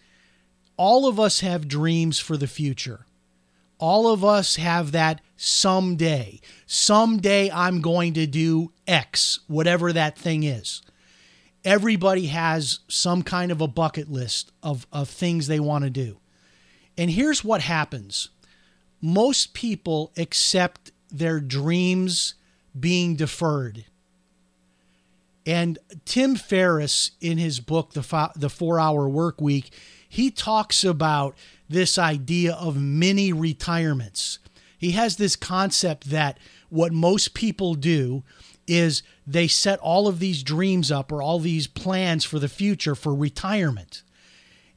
all 0.80 1.06
of 1.06 1.20
us 1.20 1.42
have 1.42 1.68
dreams 1.68 2.20
for 2.20 2.38
the 2.38 2.48
future. 2.48 3.06
All 3.80 4.08
of 4.08 4.24
us 4.24 4.56
have 4.56 4.94
that 4.94 5.20
someday. 5.36 6.40
Someday 6.66 7.52
I'm 7.52 7.82
going 7.82 8.14
to 8.14 8.26
do 8.26 8.72
X, 8.88 9.42
whatever 9.48 9.92
that 9.92 10.18
thing 10.18 10.44
is. 10.44 10.82
Everybody 11.66 12.28
has 12.28 12.80
some 12.88 13.24
kind 13.24 13.52
of 13.52 13.60
a 13.60 13.68
bucket 13.68 14.10
list 14.10 14.54
of, 14.64 14.88
of 14.94 15.10
things 15.10 15.48
they 15.48 15.60
want 15.60 15.84
to 15.84 15.90
do. 15.90 16.18
And 16.98 17.12
here's 17.12 17.44
what 17.44 17.62
happens 17.62 18.30
most 19.02 19.54
people 19.54 20.14
accept 20.16 20.92
their 21.12 21.42
dreams 21.42 22.36
being 22.80 23.18
deferred. 23.18 23.84
And 25.46 25.78
Tim 26.06 26.36
Ferriss, 26.38 27.12
in 27.20 27.38
his 27.38 27.60
book, 27.60 27.92
The, 27.92 28.32
the 28.36 28.50
Four 28.50 28.80
Hour 28.80 29.10
Work 29.10 29.42
Week, 29.42 29.72
he 30.10 30.32
talks 30.32 30.84
about 30.84 31.38
this 31.70 32.00
idea 32.00 32.54
of 32.56 32.82
mini 32.82 33.32
retirements. 33.32 34.40
He 34.78 34.92
has 34.92 35.18
this 35.18 35.36
concept 35.36 36.10
that 36.10 36.40
what 36.70 36.92
most 36.92 37.36
people 37.36 37.76
do 37.76 38.24
is 38.68 39.04
they 39.26 39.48
set 39.48 39.80
all 39.80 40.08
of 40.08 40.20
these 40.20 40.42
dreams 40.42 40.92
up 40.92 41.12
or 41.12 41.22
all 41.22 41.40
these 41.40 41.68
plans 41.68 42.26
for 42.26 42.40
the 42.40 42.50
future 42.50 42.96
for 42.96 43.14
retirement. 43.14 44.02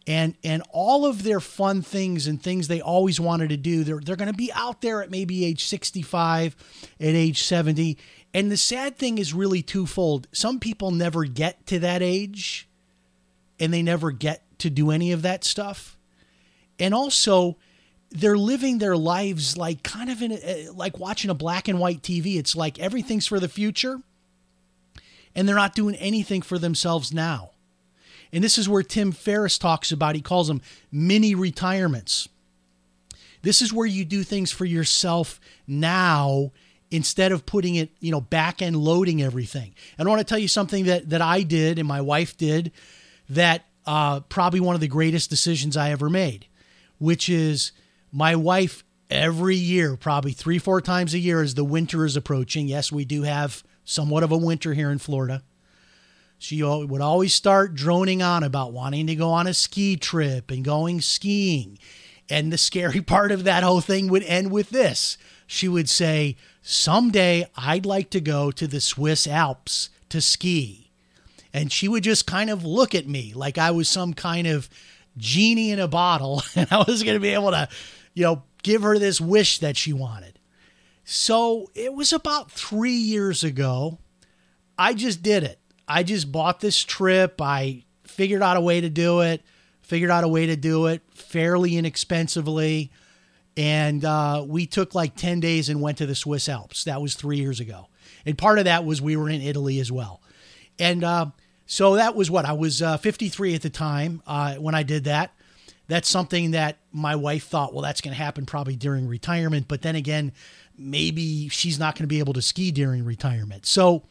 And 0.07 0.37
and 0.43 0.63
all 0.71 1.07
of 1.07 1.23
their 1.23 1.39
fun 1.39 1.81
things 1.81 2.27
and 2.27 2.43
things 2.43 2.67
they 2.67 2.81
always 2.81 3.21
wanted 3.21 3.51
to 3.51 3.57
do, 3.57 3.85
they're 3.85 4.01
they're 4.01 4.17
going 4.17 4.31
to 4.31 4.37
be 4.37 4.53
out 4.53 4.81
there 4.81 5.01
at 5.01 5.11
maybe 5.11 5.45
age 5.45 5.65
65, 5.65 6.57
at 6.99 7.07
age 7.07 7.43
70. 7.43 7.97
And 8.35 8.51
the 8.51 8.57
sad 8.57 8.97
thing 8.97 9.19
is 9.19 9.33
really 9.33 9.63
twofold. 9.63 10.27
Some 10.33 10.59
people 10.59 10.91
never 10.91 11.25
get 11.25 11.67
to 11.69 11.79
that 11.79 12.03
age 12.03 12.69
and 13.63 13.73
they 13.73 13.81
never 13.81 14.11
get 14.11 14.43
to 14.59 14.69
do 14.69 14.91
any 14.91 15.13
of 15.13 15.23
that 15.23 15.45
stuff. 15.45 15.97
And 16.81 16.93
also, 16.93 17.57
they're 18.11 18.37
living 18.37 18.79
their 18.79 18.97
lives 18.97 19.57
like 19.57 19.85
kind 19.85 20.11
of 20.11 20.21
in 20.21 20.33
a, 20.33 20.35
eh, 20.35 20.67
like 20.75 20.99
watching 20.99 21.31
a 21.31 21.35
black 21.35 21.69
and 21.69 21.79
white 21.79 22.03
TV. 22.03 22.39
It's 22.39 22.57
like 22.57 22.81
everything's 22.81 23.29
for 23.29 23.39
the 23.39 23.49
future 23.49 24.01
and 25.37 25.47
they're 25.47 25.55
not 25.55 25.77
doing 25.77 25.95
anything 25.95 26.43
for 26.43 26.59
themselves 26.59 27.15
now. 27.15 27.51
And 28.33 28.43
this 28.43 28.59
is 28.59 28.69
where 28.69 28.83
Tim 28.83 29.13
Ferriss 29.13 29.59
talks 29.59 29.93
about, 29.93 30.17
he 30.17 30.23
calls 30.23 30.49
them 30.49 30.61
mini 30.91 31.37
retirements. 31.37 32.29
This 33.43 33.63
is 33.63 33.73
where 33.73 33.87
you 33.87 34.05
do 34.05 34.25
things 34.25 34.51
for 34.51 34.65
yourself 34.65 35.39
now 35.69 36.51
instead 36.91 37.31
of 37.31 37.47
putting 37.47 37.77
it, 37.77 37.91
you 38.01 38.11
know, 38.11 38.21
back 38.21 38.61
and 38.61 38.77
loading 38.77 39.23
everything. 39.23 39.73
And 39.99 40.09
I 40.09 40.11
want 40.11 40.21
to 40.21 40.25
tell 40.25 40.39
you 40.39 40.49
something 40.49 40.87
that 40.87 41.11
that 41.11 41.23
I 41.23 41.43
did 41.43 41.79
and 41.79 41.87
my 41.87 42.01
wife 42.01 42.37
did 42.37 42.73
that 43.35 43.65
uh, 43.87 44.21
probably 44.21 44.61
one 44.61 44.75
of 44.75 44.81
the 44.81 44.89
greatest 44.89 45.31
decisions 45.31 45.77
I 45.77 45.91
ever 45.91 46.09
made, 46.09 46.47
which 46.99 47.29
is 47.29 47.73
my 48.13 48.37
wife 48.37 48.85
every 49.11 49.57
year, 49.57 49.97
probably 49.97 50.33
three, 50.33 50.59
four 50.59 50.81
times 50.81 51.15
a 51.15 51.19
year 51.19 51.43
as 51.43 51.55
the 51.55 51.65
winter 51.65 52.05
is 52.05 52.17
approaching. 52.17 52.69
Yes, 52.69 52.93
we 52.93 53.05
do 53.05 53.23
have 53.23 53.63
somewhat 53.85 54.23
of 54.23 54.33
a 54.33 54.37
winter 54.37 54.75
here 54.75 54.91
in 54.91 54.99
Florida. 54.99 55.43
She 56.39 56.63
would 56.63 57.01
always 57.01 57.35
start 57.35 57.75
droning 57.75 58.21
on 58.21 58.43
about 58.43 58.73
wanting 58.73 59.07
to 59.07 59.15
go 59.15 59.31
on 59.31 59.47
a 59.47 59.55
ski 59.55 59.97
trip 59.97 60.51
and 60.51 60.65
going 60.65 61.01
skiing. 61.01 61.79
And 62.29 62.53
the 62.53 62.59
scary 62.59 63.01
part 63.03 63.31
of 63.31 63.45
that 63.45 63.63
whole 63.63 63.81
thing 63.81 64.09
would 64.09 64.25
end 64.25 64.51
with 64.51 64.71
this. 64.71 65.19
She 65.47 65.69
would 65.69 65.89
say, 65.89 66.37
Someday 66.61 67.49
I'd 67.57 67.87
like 67.87 68.11
to 68.11 68.21
go 68.21 68.51
to 68.51 68.67
the 68.67 68.81
Swiss 68.81 69.27
Alps 69.27 69.91
to 70.09 70.21
ski. 70.21 70.82
And 71.55 71.71
she 71.71 71.89
would 71.89 72.03
just 72.03 72.27
kind 72.27 72.51
of 72.51 72.65
look 72.65 72.95
at 72.95 73.07
me 73.07 73.33
like 73.35 73.59
I 73.59 73.71
was 73.73 73.89
some 73.89 74.15
kind 74.15 74.47
of 74.47 74.69
genie 75.17 75.71
in 75.71 75.79
a 75.79 75.89
bottle 75.89 76.43
and 76.57 76.69
I 76.71 76.79
was 76.79 77.03
going 77.03 77.17
to 77.17 77.21
be 77.21 77.35
able 77.35 77.51
to, 77.51 77.69
you 78.15 78.23
know, 78.25 78.43
give 78.63 78.83
her 78.83 78.99
this 78.99 79.21
wish 79.21 79.59
that 79.59 79.77
she 79.77 79.93
wanted. 79.93 80.39
So 81.05 81.71
it 81.75 81.93
was 81.95 82.13
about 82.13 82.51
three 82.51 82.93
years 82.93 83.43
ago. 83.43 83.99
I 84.79 84.95
just 84.95 85.23
did 85.23 85.43
it. 85.43 85.59
I 85.87 86.03
just 86.03 86.31
bought 86.31 86.61
this 86.61 86.83
trip. 86.83 87.41
I 87.41 87.85
figured 88.05 88.43
out 88.43 88.57
a 88.57 88.61
way 88.61 88.81
to 88.81 88.89
do 88.89 89.21
it, 89.21 89.43
figured 89.83 90.11
out 90.11 90.25
a 90.25 90.29
way 90.29 90.47
to 90.47 90.57
do 90.57 90.87
it 90.87 91.03
fairly 91.15 91.77
inexpensively. 91.77 92.93
And 93.57 94.05
uh, 94.05 94.45
we 94.47 94.67
took 94.67 94.95
like 94.95 95.17
10 95.17 95.41
days 95.41 95.69
and 95.69 95.83
went 95.83 95.99
to 95.99 96.07
the 96.07 96.15
Swiss 96.15 96.49
Alps. 96.49 96.85
That 96.85 97.03
was 97.03 97.15
three 97.15 97.39
years 97.39 97.61
ago. 97.61 97.89
And 98.25 98.39
part 98.39 98.59
of 98.59 98.65
that 98.65 98.85
was 98.85 99.03
we 99.03 99.17
were 99.17 99.29
in 99.29 99.43
Italy 99.43 99.81
as 99.81 99.91
well. 99.91 100.23
And 100.79 101.05
uh, 101.05 101.27
so 101.73 101.95
that 101.95 102.15
was 102.15 102.31
what 102.31 102.45
I 102.45 102.53
was 102.53 102.83
uh, 102.83 102.99
53 102.99 103.55
at 103.55 103.63
the 103.63 103.71
time 103.71 104.21
uh, 104.27 104.57
when 104.57 104.75
I 104.75 104.83
did 104.83 105.05
that. 105.05 105.33
That's 105.89 106.07
something 106.07 106.51
that 106.51 106.77
my 106.93 107.17
wife 107.17 107.47
thought, 107.47 107.73
well, 107.73 107.81
that's 107.81 108.03
going 108.03 108.15
to 108.15 108.23
happen 108.23 108.45
probably 108.45 108.77
during 108.77 109.09
retirement. 109.09 109.69
But 109.69 109.81
then 109.81 109.97
again, 109.97 110.33
maybe 110.77 111.49
she's 111.49 111.79
not 111.79 111.95
going 111.95 112.03
to 112.03 112.09
be 112.09 112.19
able 112.19 112.35
to 112.35 112.43
ski 112.43 112.73
during 112.73 113.07
retirement. 113.07 113.65
So 113.65 114.03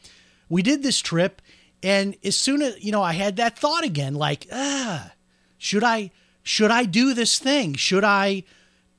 we 0.48 0.62
did 0.62 0.82
this 0.82 0.98
trip. 0.98 1.40
And 1.84 2.16
as 2.24 2.36
soon 2.36 2.62
as, 2.62 2.82
you 2.82 2.90
know, 2.90 3.00
I 3.00 3.12
had 3.12 3.36
that 3.36 3.56
thought 3.56 3.84
again, 3.84 4.16
like, 4.16 4.48
ah, 4.50 5.12
should 5.56 5.84
I, 5.84 6.10
should 6.42 6.72
I 6.72 6.84
do 6.84 7.14
this 7.14 7.38
thing? 7.38 7.74
Should 7.74 8.02
I, 8.02 8.42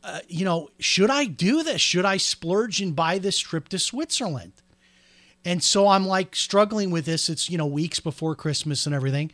uh, 0.06 0.21
you 0.30 0.45
know, 0.45 0.69
should 0.80 1.10
I 1.10 1.26
do 1.26 1.63
this? 1.63 1.82
Should 1.82 2.06
I 2.06 2.15
splurge 2.15 2.80
and 2.80 2.95
buy 2.95 3.17
this 3.17 3.39
trip 3.39 3.67
to 3.69 3.78
Switzerland? 3.78 4.54
And 5.46 5.64
so 5.64 5.88
I'm 5.88 6.08
like 6.08 6.36
struggling 6.36 6.92
with 6.92 7.06
this. 7.06 7.30
It's, 7.30 7.50
you 7.50 7.58
know, 7.58 7.66
weeks 7.66 8.00
before 8.00 8.36
Christmas 8.36 8.86
and 8.86 8.96
everything. 8.96 9.32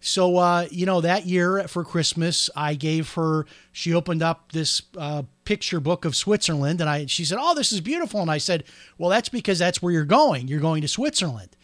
So, 0.00 0.36
uh, 0.36 0.68
you 0.70 0.86
know, 0.86 1.00
that 1.00 1.26
year 1.26 1.66
for 1.66 1.84
Christmas, 1.84 2.48
I 2.54 2.74
gave 2.74 3.14
her, 3.14 3.46
she 3.72 3.92
opened 3.92 4.22
up 4.22 4.52
this 4.52 4.82
uh, 4.96 5.24
picture 5.44 5.80
book 5.80 6.04
of 6.04 6.14
Switzerland 6.14 6.80
and 6.80 6.88
I, 6.88 7.06
she 7.06 7.24
said, 7.24 7.38
Oh, 7.40 7.54
this 7.54 7.72
is 7.72 7.80
beautiful. 7.80 8.20
And 8.20 8.30
I 8.30 8.38
said, 8.38 8.64
Well, 8.96 9.10
that's 9.10 9.28
because 9.28 9.58
that's 9.58 9.82
where 9.82 9.92
you're 9.92 10.04
going. 10.04 10.46
You're 10.46 10.60
going 10.60 10.82
to 10.82 10.88
Switzerland. 10.88 11.56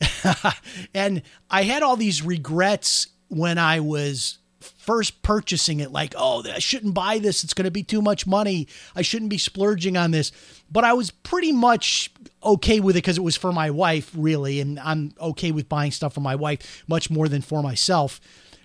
and 0.94 1.22
I 1.50 1.64
had 1.64 1.82
all 1.82 1.96
these 1.96 2.22
regrets 2.22 3.08
when 3.28 3.58
I 3.58 3.80
was 3.80 4.38
first 4.60 5.22
purchasing 5.22 5.80
it 5.80 5.90
like, 5.90 6.14
oh, 6.16 6.44
I 6.48 6.58
shouldn't 6.58 6.94
buy 6.94 7.18
this. 7.18 7.44
It's 7.44 7.54
going 7.54 7.64
to 7.64 7.70
be 7.70 7.82
too 7.82 8.02
much 8.02 8.26
money. 8.26 8.68
I 8.94 9.02
shouldn't 9.02 9.30
be 9.30 9.38
splurging 9.38 9.96
on 9.96 10.10
this. 10.10 10.32
But 10.70 10.84
I 10.84 10.92
was 10.92 11.10
pretty 11.10 11.52
much 11.52 12.10
okay 12.42 12.80
with 12.80 12.96
it 12.96 13.02
because 13.02 13.18
it 13.18 13.22
was 13.22 13.36
for 13.36 13.52
my 13.52 13.70
wife, 13.70 14.10
really. 14.14 14.60
And 14.60 14.78
I'm 14.80 15.14
okay 15.20 15.50
with 15.50 15.68
buying 15.68 15.90
stuff 15.90 16.14
for 16.14 16.20
my 16.20 16.36
wife 16.36 16.84
much 16.86 17.10
more 17.10 17.28
than 17.28 17.42
for 17.42 17.62
myself. 17.62 18.20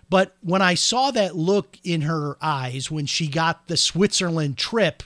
But 0.09 0.35
when 0.41 0.61
I 0.61 0.75
saw 0.75 1.11
that 1.11 1.35
look 1.35 1.77
in 1.83 2.01
her 2.01 2.37
eyes 2.41 2.91
when 2.91 3.05
she 3.05 3.27
got 3.27 3.67
the 3.67 3.77
Switzerland 3.77 4.57
trip 4.57 5.03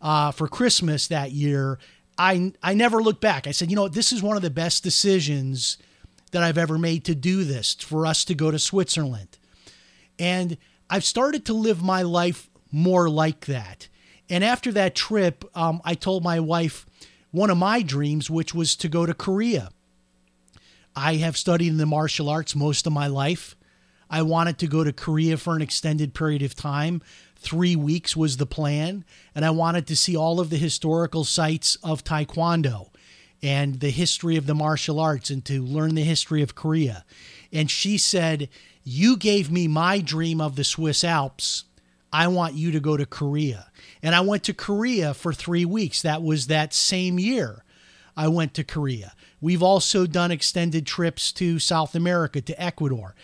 uh, 0.00 0.30
for 0.30 0.46
Christmas 0.46 1.08
that 1.08 1.32
year, 1.32 1.78
I, 2.16 2.52
I 2.62 2.74
never 2.74 3.02
looked 3.02 3.20
back. 3.20 3.46
I 3.46 3.52
said, 3.52 3.70
you 3.70 3.76
know, 3.76 3.88
this 3.88 4.12
is 4.12 4.22
one 4.22 4.36
of 4.36 4.42
the 4.42 4.50
best 4.50 4.82
decisions 4.84 5.78
that 6.32 6.42
I've 6.42 6.58
ever 6.58 6.78
made 6.78 7.04
to 7.06 7.14
do 7.14 7.42
this, 7.42 7.74
for 7.74 8.06
us 8.06 8.24
to 8.26 8.34
go 8.34 8.52
to 8.52 8.58
Switzerland. 8.58 9.36
And 10.20 10.58
I've 10.88 11.04
started 11.04 11.46
to 11.46 11.54
live 11.54 11.82
my 11.82 12.02
life 12.02 12.50
more 12.70 13.08
like 13.08 13.46
that. 13.46 13.88
And 14.28 14.44
after 14.44 14.70
that 14.72 14.94
trip, 14.94 15.44
um, 15.56 15.80
I 15.84 15.94
told 15.94 16.22
my 16.22 16.38
wife 16.38 16.86
one 17.32 17.50
of 17.50 17.56
my 17.56 17.82
dreams, 17.82 18.30
which 18.30 18.54
was 18.54 18.76
to 18.76 18.88
go 18.88 19.06
to 19.06 19.14
Korea. 19.14 19.70
I 20.94 21.16
have 21.16 21.36
studied 21.36 21.68
in 21.68 21.78
the 21.78 21.86
martial 21.86 22.28
arts 22.28 22.54
most 22.54 22.86
of 22.86 22.92
my 22.92 23.06
life. 23.06 23.56
I 24.10 24.22
wanted 24.22 24.58
to 24.58 24.66
go 24.66 24.84
to 24.84 24.92
Korea 24.92 25.36
for 25.36 25.56
an 25.56 25.62
extended 25.62 26.14
period 26.14 26.42
of 26.42 26.54
time. 26.54 27.00
Three 27.36 27.76
weeks 27.76 28.16
was 28.16 28.36
the 28.36 28.46
plan. 28.46 29.04
And 29.34 29.44
I 29.44 29.50
wanted 29.50 29.86
to 29.86 29.96
see 29.96 30.16
all 30.16 30.38
of 30.38 30.50
the 30.50 30.58
historical 30.58 31.24
sites 31.24 31.76
of 31.82 32.04
Taekwondo 32.04 32.90
and 33.42 33.80
the 33.80 33.90
history 33.90 34.36
of 34.36 34.46
the 34.46 34.54
martial 34.54 35.00
arts 35.00 35.30
and 35.30 35.44
to 35.46 35.62
learn 35.64 35.94
the 35.94 36.02
history 36.02 36.42
of 36.42 36.54
Korea. 36.54 37.04
And 37.52 37.70
she 37.70 37.96
said, 37.96 38.48
You 38.82 39.16
gave 39.16 39.50
me 39.50 39.68
my 39.68 40.00
dream 40.00 40.40
of 40.40 40.56
the 40.56 40.64
Swiss 40.64 41.04
Alps. 41.04 41.64
I 42.12 42.28
want 42.28 42.54
you 42.54 42.72
to 42.72 42.80
go 42.80 42.96
to 42.96 43.06
Korea. 43.06 43.70
And 44.02 44.14
I 44.14 44.20
went 44.20 44.44
to 44.44 44.54
Korea 44.54 45.14
for 45.14 45.32
three 45.32 45.64
weeks. 45.64 46.02
That 46.02 46.22
was 46.22 46.46
that 46.46 46.74
same 46.74 47.18
year 47.18 47.64
I 48.16 48.28
went 48.28 48.54
to 48.54 48.64
Korea. 48.64 49.12
We've 49.40 49.62
also 49.62 50.06
done 50.06 50.30
extended 50.30 50.86
trips 50.86 51.32
to 51.32 51.58
South 51.58 51.94
America, 51.94 52.40
to 52.40 52.62
Ecuador. 52.62 53.14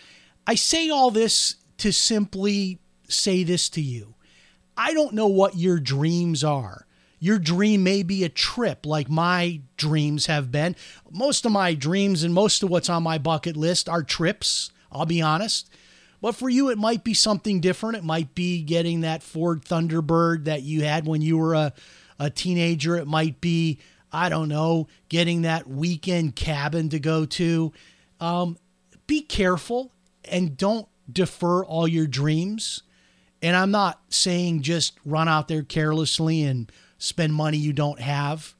I 0.45 0.55
say 0.55 0.89
all 0.89 1.11
this 1.11 1.55
to 1.77 1.91
simply 1.91 2.79
say 3.07 3.43
this 3.43 3.69
to 3.69 3.81
you. 3.81 4.15
I 4.75 4.93
don't 4.93 5.13
know 5.13 5.27
what 5.27 5.57
your 5.57 5.79
dreams 5.79 6.43
are. 6.43 6.85
Your 7.19 7.39
dream 7.39 7.83
may 7.83 8.03
be 8.03 8.23
a 8.23 8.29
trip 8.29 8.85
like 8.85 9.09
my 9.09 9.61
dreams 9.75 10.27
have 10.27 10.51
been. 10.51 10.75
Most 11.11 11.45
of 11.45 11.51
my 11.51 11.73
dreams 11.73 12.23
and 12.23 12.33
most 12.33 12.61
of 12.61 12.69
what's 12.69 12.89
on 12.89 13.03
my 13.03 13.17
bucket 13.17 13.57
list 13.57 13.89
are 13.89 14.03
trips, 14.03 14.71
I'll 14.91 15.05
be 15.05 15.21
honest. 15.21 15.69
But 16.21 16.35
for 16.35 16.49
you, 16.49 16.69
it 16.69 16.77
might 16.77 17.03
be 17.03 17.13
something 17.13 17.61
different. 17.61 17.97
It 17.97 18.03
might 18.03 18.33
be 18.33 18.63
getting 18.63 19.01
that 19.01 19.21
Ford 19.21 19.63
Thunderbird 19.63 20.45
that 20.45 20.63
you 20.63 20.83
had 20.83 21.05
when 21.05 21.21
you 21.21 21.37
were 21.37 21.53
a, 21.53 21.73
a 22.19 22.29
teenager. 22.29 22.97
It 22.97 23.07
might 23.07 23.39
be, 23.39 23.79
I 24.11 24.29
don't 24.29 24.49
know, 24.49 24.87
getting 25.09 25.43
that 25.43 25.67
weekend 25.67 26.35
cabin 26.35 26.89
to 26.89 26.99
go 26.99 27.25
to. 27.25 27.71
Um, 28.19 28.57
be 29.05 29.21
careful 29.21 29.91
and 30.25 30.57
don't 30.57 30.87
defer 31.11 31.63
all 31.63 31.87
your 31.87 32.07
dreams. 32.07 32.81
And 33.41 33.55
I'm 33.55 33.71
not 33.71 34.01
saying 34.09 34.63
just 34.63 34.97
run 35.05 35.27
out 35.27 35.47
there 35.47 35.61
carelessly 35.61 36.43
and 36.43 36.71
spend 36.97 37.33
money 37.33 37.57
you 37.57 37.73
don't 37.73 37.99
have. 37.99 38.55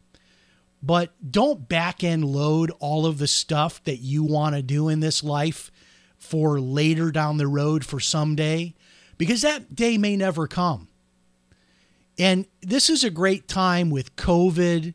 But 0.83 1.11
don't 1.31 1.67
back 1.67 2.03
end 2.03 2.23
load 2.23 2.71
all 2.79 3.07
of 3.07 3.17
the 3.17 3.27
stuff 3.27 3.83
that 3.85 3.97
you 3.97 4.23
want 4.23 4.55
to 4.55 4.61
do 4.61 4.89
in 4.89 4.99
this 4.99 5.23
life 5.23 5.71
for 6.17 6.59
later 6.59 7.11
down 7.11 7.37
the 7.37 7.47
road 7.47 7.85
for 7.85 7.99
someday, 7.99 8.73
because 9.17 9.41
that 9.41 9.75
day 9.75 9.97
may 9.97 10.15
never 10.15 10.47
come. 10.47 10.87
And 12.19 12.45
this 12.61 12.89
is 12.89 13.03
a 13.03 13.09
great 13.09 13.47
time 13.47 13.89
with 13.89 14.15
COVID 14.15 14.93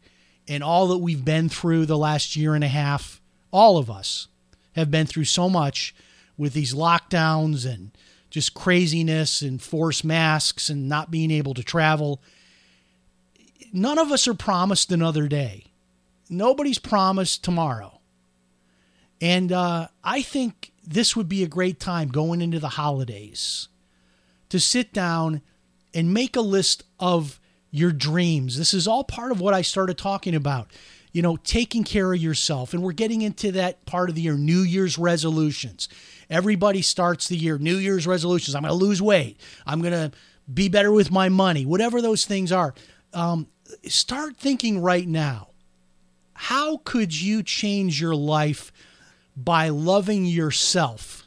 and 0.48 0.62
all 0.62 0.88
that 0.88 0.98
we've 0.98 1.24
been 1.24 1.48
through 1.48 1.86
the 1.86 1.98
last 1.98 2.34
year 2.34 2.54
and 2.54 2.64
a 2.64 2.68
half. 2.68 3.20
All 3.52 3.78
of 3.78 3.90
us 3.90 4.28
have 4.72 4.90
been 4.90 5.06
through 5.06 5.24
so 5.24 5.48
much 5.48 5.94
with 6.36 6.52
these 6.52 6.74
lockdowns 6.74 7.64
and 7.64 7.96
just 8.30 8.54
craziness 8.54 9.42
and 9.42 9.62
forced 9.62 10.04
masks 10.04 10.68
and 10.68 10.88
not 10.88 11.10
being 11.10 11.30
able 11.30 11.54
to 11.54 11.62
travel 11.62 12.20
none 13.72 13.98
of 13.98 14.12
us 14.12 14.28
are 14.28 14.34
promised 14.34 14.92
another 14.92 15.26
day. 15.26 15.64
Nobody's 16.28 16.78
promised 16.78 17.42
tomorrow. 17.42 18.00
And 19.20 19.50
uh, 19.50 19.88
I 20.04 20.22
think 20.22 20.61
this 20.84 21.14
would 21.16 21.28
be 21.28 21.42
a 21.42 21.48
great 21.48 21.78
time 21.78 22.08
going 22.08 22.40
into 22.40 22.58
the 22.58 22.70
holidays 22.70 23.68
to 24.48 24.58
sit 24.58 24.92
down 24.92 25.42
and 25.94 26.12
make 26.12 26.36
a 26.36 26.40
list 26.40 26.84
of 26.98 27.38
your 27.70 27.92
dreams. 27.92 28.58
This 28.58 28.74
is 28.74 28.86
all 28.86 29.04
part 29.04 29.32
of 29.32 29.40
what 29.40 29.54
I 29.54 29.62
started 29.62 29.96
talking 29.96 30.34
about. 30.34 30.70
You 31.12 31.20
know, 31.20 31.36
taking 31.36 31.84
care 31.84 32.12
of 32.14 32.20
yourself. 32.20 32.72
And 32.72 32.82
we're 32.82 32.92
getting 32.92 33.20
into 33.20 33.52
that 33.52 33.84
part 33.84 34.08
of 34.08 34.14
the 34.14 34.22
year, 34.22 34.34
New 34.34 34.60
Year's 34.60 34.96
resolutions. 34.96 35.88
Everybody 36.30 36.80
starts 36.80 37.28
the 37.28 37.36
year, 37.36 37.58
New 37.58 37.76
Year's 37.76 38.06
resolutions. 38.06 38.54
I'm 38.54 38.62
going 38.62 38.70
to 38.70 38.84
lose 38.84 39.02
weight. 39.02 39.38
I'm 39.66 39.82
going 39.82 39.92
to 39.92 40.10
be 40.52 40.70
better 40.70 40.90
with 40.90 41.10
my 41.10 41.28
money, 41.28 41.66
whatever 41.66 42.00
those 42.00 42.24
things 42.24 42.50
are. 42.50 42.72
Um, 43.12 43.46
start 43.86 44.36
thinking 44.38 44.80
right 44.80 45.06
now 45.06 45.48
how 46.34 46.78
could 46.78 47.18
you 47.18 47.42
change 47.42 48.00
your 48.00 48.16
life 48.16 48.72
by 49.36 49.68
loving 49.68 50.24
yourself, 50.24 51.26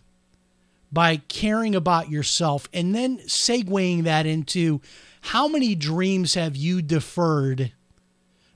by 0.92 1.18
caring 1.18 1.76
about 1.76 2.10
yourself, 2.10 2.68
and 2.74 2.94
then 2.94 3.18
segueing 3.20 4.04
that 4.04 4.26
into 4.26 4.82
how 5.22 5.48
many 5.48 5.76
dreams 5.76 6.36
have 6.36 6.56
you 6.56 6.82
deferred 6.82 7.72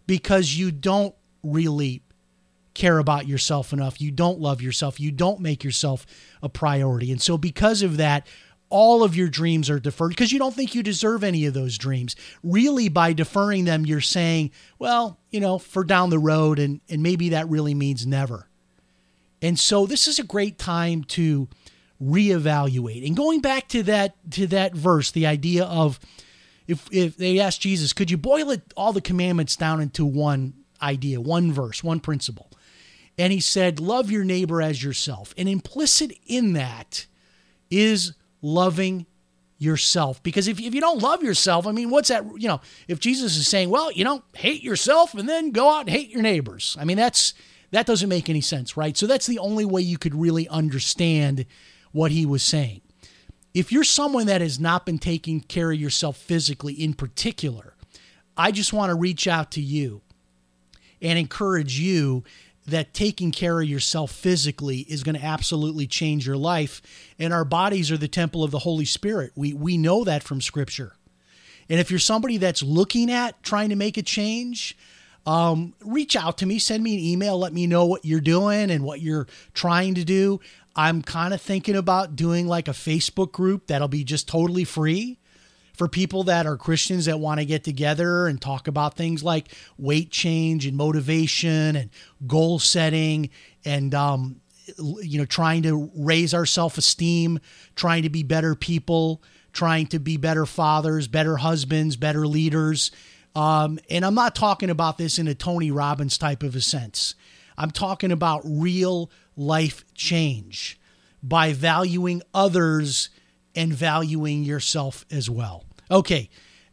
because 0.06 0.56
you 0.56 0.72
don't 0.72 1.16
really 1.44 2.04
care 2.74 3.00
about 3.00 3.28
yourself 3.28 3.74
enough, 3.74 4.00
you 4.00 4.12
don't 4.12 4.40
love 4.40 4.62
yourself, 4.62 5.00
you 5.00 5.12
don't 5.12 5.40
make 5.40 5.64
yourself 5.64 6.06
a 6.42 6.50
priority. 6.50 7.12
And 7.12 7.22
so, 7.22 7.38
because 7.38 7.82
of 7.82 7.98
that, 7.98 8.28
all 8.70 9.04
of 9.04 9.16
your 9.16 9.28
dreams 9.28 9.70
are 9.70 9.80
deferred 9.80 10.10
because 10.10 10.32
you 10.32 10.40
don't 10.40 10.54
think 10.54 10.76
you 10.76 10.84
deserve 10.84 11.24
any 11.24 11.46
of 11.46 11.54
those 11.54 11.78
dreams. 11.78 12.16
Really, 12.44 12.88
by 12.88 13.14
deferring 13.14 13.66
them, 13.66 13.86
you're 13.86 14.02
saying, 14.02 14.52
well, 14.78 15.20
you 15.32 15.40
know, 15.40 15.58
for 15.58 15.84
down 15.84 16.10
the 16.10 16.20
road, 16.20 16.60
and, 16.60 16.82
and 16.90 17.04
maybe 17.04 17.30
that 17.30 17.50
really 17.50 17.74
means 17.74 18.06
never. 18.06 18.49
And 19.42 19.60
so 19.60 19.86
this 19.86 20.08
is 20.08 20.20
a 20.20 20.24
great 20.24 20.58
time 20.58 21.04
to 21.06 21.48
reevaluate. 22.02 23.06
And 23.06 23.16
going 23.16 23.42
back 23.42 23.68
to 23.70 23.84
that 23.84 24.16
to 24.32 24.48
that 24.48 24.74
verse, 24.74 25.12
the 25.12 25.26
idea 25.26 25.66
of 25.66 26.00
if 26.68 26.88
if 26.92 27.18
they 27.18 27.40
asked 27.40 27.62
Jesus, 27.62 27.94
could 27.94 28.12
you 28.12 28.18
boil 28.18 28.52
it 28.52 28.62
all 28.76 28.94
the 28.94 29.02
commandments 29.02 29.56
down 29.56 29.82
into 29.82 30.06
one 30.06 30.54
idea, 30.82 31.20
one 31.20 31.52
verse, 31.52 31.84
one 31.84 32.00
principle? 32.00 32.50
And 33.18 33.34
he 33.34 33.42
said, 33.42 33.82
love 33.82 34.10
your 34.10 34.24
neighbor 34.24 34.62
as 34.62 34.82
yourself. 34.82 35.34
And 35.38 35.50
implicit 35.50 36.14
in 36.26 36.54
that 36.54 37.06
is 37.70 38.14
loving 38.42 39.06
yourself. 39.58 40.24
Because 40.24 40.48
if, 40.48 40.58
if 40.58 40.74
you 40.74 40.80
don't 40.80 41.02
love 41.02 41.22
yourself, 41.22 41.68
I 41.68 41.74
mean, 41.74 41.90
what's 41.90 42.08
that? 42.08 42.24
You 42.38 42.48
know, 42.48 42.62
if 42.88 43.02
Jesus 43.02 43.36
is 43.36 43.46
saying, 43.46 43.70
well, 43.70 43.92
you 43.92 44.06
know, 44.06 44.24
hate 44.36 44.64
yourself 44.64 45.14
and 45.16 45.28
then 45.28 45.52
go 45.52 45.70
out 45.70 45.82
and 45.82 45.90
hate 45.90 46.10
your 46.10 46.22
neighbors. 46.22 46.78
I 46.80 46.86
mean, 46.86 46.96
that's 46.96 47.34
that 47.72 47.86
doesn't 47.86 48.10
make 48.10 48.30
any 48.30 48.42
sense, 48.42 48.76
right? 48.76 48.98
So 48.98 49.08
that's 49.08 49.28
the 49.28 49.40
only 49.40 49.66
way 49.66 49.82
you 49.82 49.98
could 49.98 50.16
really 50.16 50.48
understand 50.48 51.46
what 51.92 52.12
he 52.12 52.26
was 52.26 52.44
saying. 52.44 52.82
If 53.54 53.72
you're 53.72 53.84
someone 53.84 54.28
that 54.28 54.42
has 54.42 54.60
not 54.60 54.86
been 54.86 55.00
taking 55.00 55.42
care 55.42 55.72
of 55.72 55.80
yourself 55.80 56.18
physically 56.18 56.74
in 56.74 56.94
particular, 56.94 57.76
I 58.38 58.52
just 58.52 58.74
want 58.74 58.90
to 58.90 58.96
reach 58.96 59.28
out 59.28 59.52
to 59.52 59.62
you 59.62 60.02
and 61.02 61.18
encourage 61.18 61.80
you 61.80 62.24
that 62.66 62.94
taking 62.94 63.32
care 63.32 63.62
of 63.62 63.68
yourself 63.68 64.12
physically 64.12 64.80
is 64.82 65.04
going 65.04 65.16
to 65.16 65.26
absolutely 65.26 65.88
change 65.88 66.28
your 66.28 66.38
life. 66.38 66.82
And 67.18 67.34
our 67.34 67.46
bodies 67.46 67.92
are 67.92 67.98
the 67.98 68.08
temple 68.08 68.44
of 68.44 68.52
the 68.52 68.60
Holy 68.60 68.86
Spirit. 68.86 69.32
We, 69.36 69.54
we 69.54 69.78
know 69.78 70.04
that 70.04 70.24
from 70.24 70.42
Scripture. 70.42 70.94
And 71.68 71.80
if 71.80 71.90
you're 71.90 72.00
somebody 72.00 72.38
that's 72.38 72.64
looking 72.64 73.12
at 73.12 73.42
trying 73.44 73.70
to 73.70 73.76
make 73.76 73.98
a 73.98 74.04
change, 74.04 74.78
um, 75.30 75.76
reach 75.86 76.16
out 76.16 76.40
to 76.40 76.48
me, 76.48 76.58
send 76.58 76.84
me 76.84 76.96
an 76.96 77.00
email, 77.02 77.38
let 77.38 77.54
me 77.54 77.68
know 77.68 77.86
what 77.86 78.04
you're 78.04 78.20
doing 78.20 78.72
and 78.72 78.84
what 78.84 79.00
you're 79.00 79.28
trying 79.54 79.94
to 79.94 80.04
do. 80.04 80.40
I'm 80.76 81.04
kind 81.04 81.36
of 81.36 81.40
thinking 81.42 81.76
about 81.76 82.16
doing 82.16 82.48
like 82.48 82.68
a 82.68 82.72
Facebook 82.72 83.32
group 83.32 83.68
that'll 83.68 83.88
be 83.88 84.04
just 84.04 84.28
totally 84.28 84.64
free 84.64 85.20
for 85.76 85.88
people 85.88 86.24
that 86.24 86.48
are 86.48 86.58
Christians 86.58 87.06
that 87.06 87.20
want 87.20 87.40
to 87.40 87.46
get 87.46 87.64
together 87.64 88.26
and 88.26 88.42
talk 88.42 88.68
about 88.68 88.98
things 88.98 89.22
like 89.22 89.54
weight 89.78 90.10
change 90.10 90.66
and 90.66 90.76
motivation 90.76 91.76
and 91.76 91.92
goal 92.26 92.58
setting 92.58 93.30
and 93.64 93.94
um, 93.94 94.42
you 94.80 95.20
know 95.20 95.26
trying 95.26 95.62
to 95.62 95.92
raise 95.96 96.34
our 96.34 96.48
self-esteem, 96.48 97.40
trying 97.76 98.02
to 98.02 98.10
be 98.10 98.24
better 98.24 98.56
people, 98.56 99.22
trying 99.54 99.86
to 99.86 100.00
be 100.00 100.18
better 100.18 100.48
fathers, 100.48 101.08
better 101.08 101.38
husbands, 101.38 101.98
better 101.98 102.26
leaders. 102.26 102.90
Um, 103.36 103.80
and 103.90 104.06
I'm 104.06 104.16
not 104.16 104.36
talking 104.36 104.70
about 104.70 104.98
this 104.98 105.20
in 105.20 105.28
a 105.28 105.36
Tony 105.36 105.72
Robbins 105.72 106.18
type 106.18 106.44
of 106.44 106.56
a 106.56 106.62
sense. 106.62 107.16
I'm 107.58 107.72
talking 107.72 108.12
about 108.12 108.42
real 108.46 109.12
life 109.36 109.86
change 109.94 110.80
by 111.22 111.54
valuing 111.54 112.22
others 112.34 113.10
and 113.56 113.74
valuing 113.74 114.44
yourself 114.44 115.06
as 115.12 115.30
well. 115.30 115.66
Okay, 115.92 116.30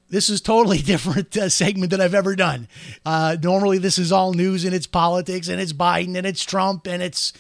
this 0.09 0.29
is 0.29 0.41
totally 0.41 0.79
different 0.83 1.37
uh, 1.37 1.49
segment 1.49 1.91
than 1.91 2.01
I've 2.01 2.15
ever 2.15 2.37
done. 2.37 2.69
Uh, 3.05 3.37
normally, 3.43 3.79
this 3.79 3.99
is 3.99 4.13
all 4.13 4.33
news 4.33 4.65
and 4.65 4.75
it's 4.75 4.87
politics 4.87 5.49
and 5.49 5.61
it's 5.61 5.73
Biden 5.73 6.17
and 6.17 6.27
it's 6.27 6.45
Trump 6.45 6.87
and 6.87 7.03
it's 7.03 7.33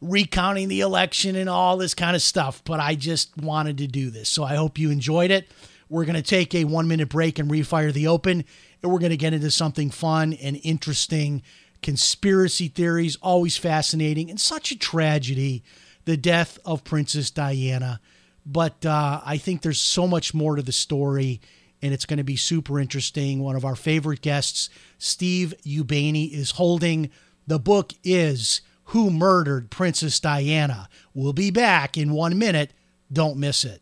recounting 0.00 0.68
the 0.68 0.80
election 0.80 1.36
and 1.36 1.48
all 1.48 1.76
this 1.76 1.94
kind 1.94 2.16
of 2.16 2.22
stuff. 2.22 2.62
But 2.64 2.80
I 2.80 2.94
just 2.94 3.36
wanted 3.36 3.78
to 3.78 3.86
do 3.86 4.10
this. 4.10 4.28
So 4.28 4.44
I 4.44 4.54
hope 4.54 4.78
you 4.78 4.90
enjoyed 4.90 5.30
it. 5.30 5.48
We're 5.92 6.06
going 6.06 6.16
to 6.16 6.22
take 6.22 6.54
a 6.54 6.64
one 6.64 6.88
minute 6.88 7.10
break 7.10 7.38
and 7.38 7.50
refire 7.50 7.92
the 7.92 8.06
open. 8.06 8.44
And 8.82 8.90
we're 8.90 8.98
going 8.98 9.10
to 9.10 9.16
get 9.18 9.34
into 9.34 9.50
something 9.50 9.90
fun 9.90 10.32
and 10.32 10.58
interesting. 10.62 11.42
Conspiracy 11.82 12.68
theories, 12.68 13.16
always 13.16 13.58
fascinating, 13.58 14.30
and 14.30 14.40
such 14.40 14.70
a 14.70 14.78
tragedy 14.78 15.62
the 16.06 16.16
death 16.16 16.58
of 16.64 16.82
Princess 16.82 17.30
Diana. 17.30 18.00
But 18.46 18.86
uh, 18.86 19.20
I 19.22 19.36
think 19.36 19.60
there's 19.60 19.80
so 19.80 20.06
much 20.08 20.32
more 20.32 20.56
to 20.56 20.62
the 20.62 20.72
story, 20.72 21.42
and 21.82 21.92
it's 21.92 22.06
going 22.06 22.16
to 22.16 22.24
be 22.24 22.36
super 22.36 22.80
interesting. 22.80 23.40
One 23.40 23.54
of 23.54 23.64
our 23.64 23.76
favorite 23.76 24.22
guests, 24.22 24.70
Steve 24.96 25.52
Ubani, 25.66 26.32
is 26.32 26.52
holding 26.52 27.10
the 27.46 27.58
book 27.58 27.92
is 28.02 28.62
Who 28.86 29.10
Murdered 29.10 29.70
Princess 29.70 30.18
Diana. 30.18 30.88
We'll 31.12 31.34
be 31.34 31.50
back 31.50 31.98
in 31.98 32.12
one 32.12 32.38
minute. 32.38 32.72
Don't 33.12 33.36
miss 33.36 33.62
it. 33.62 33.81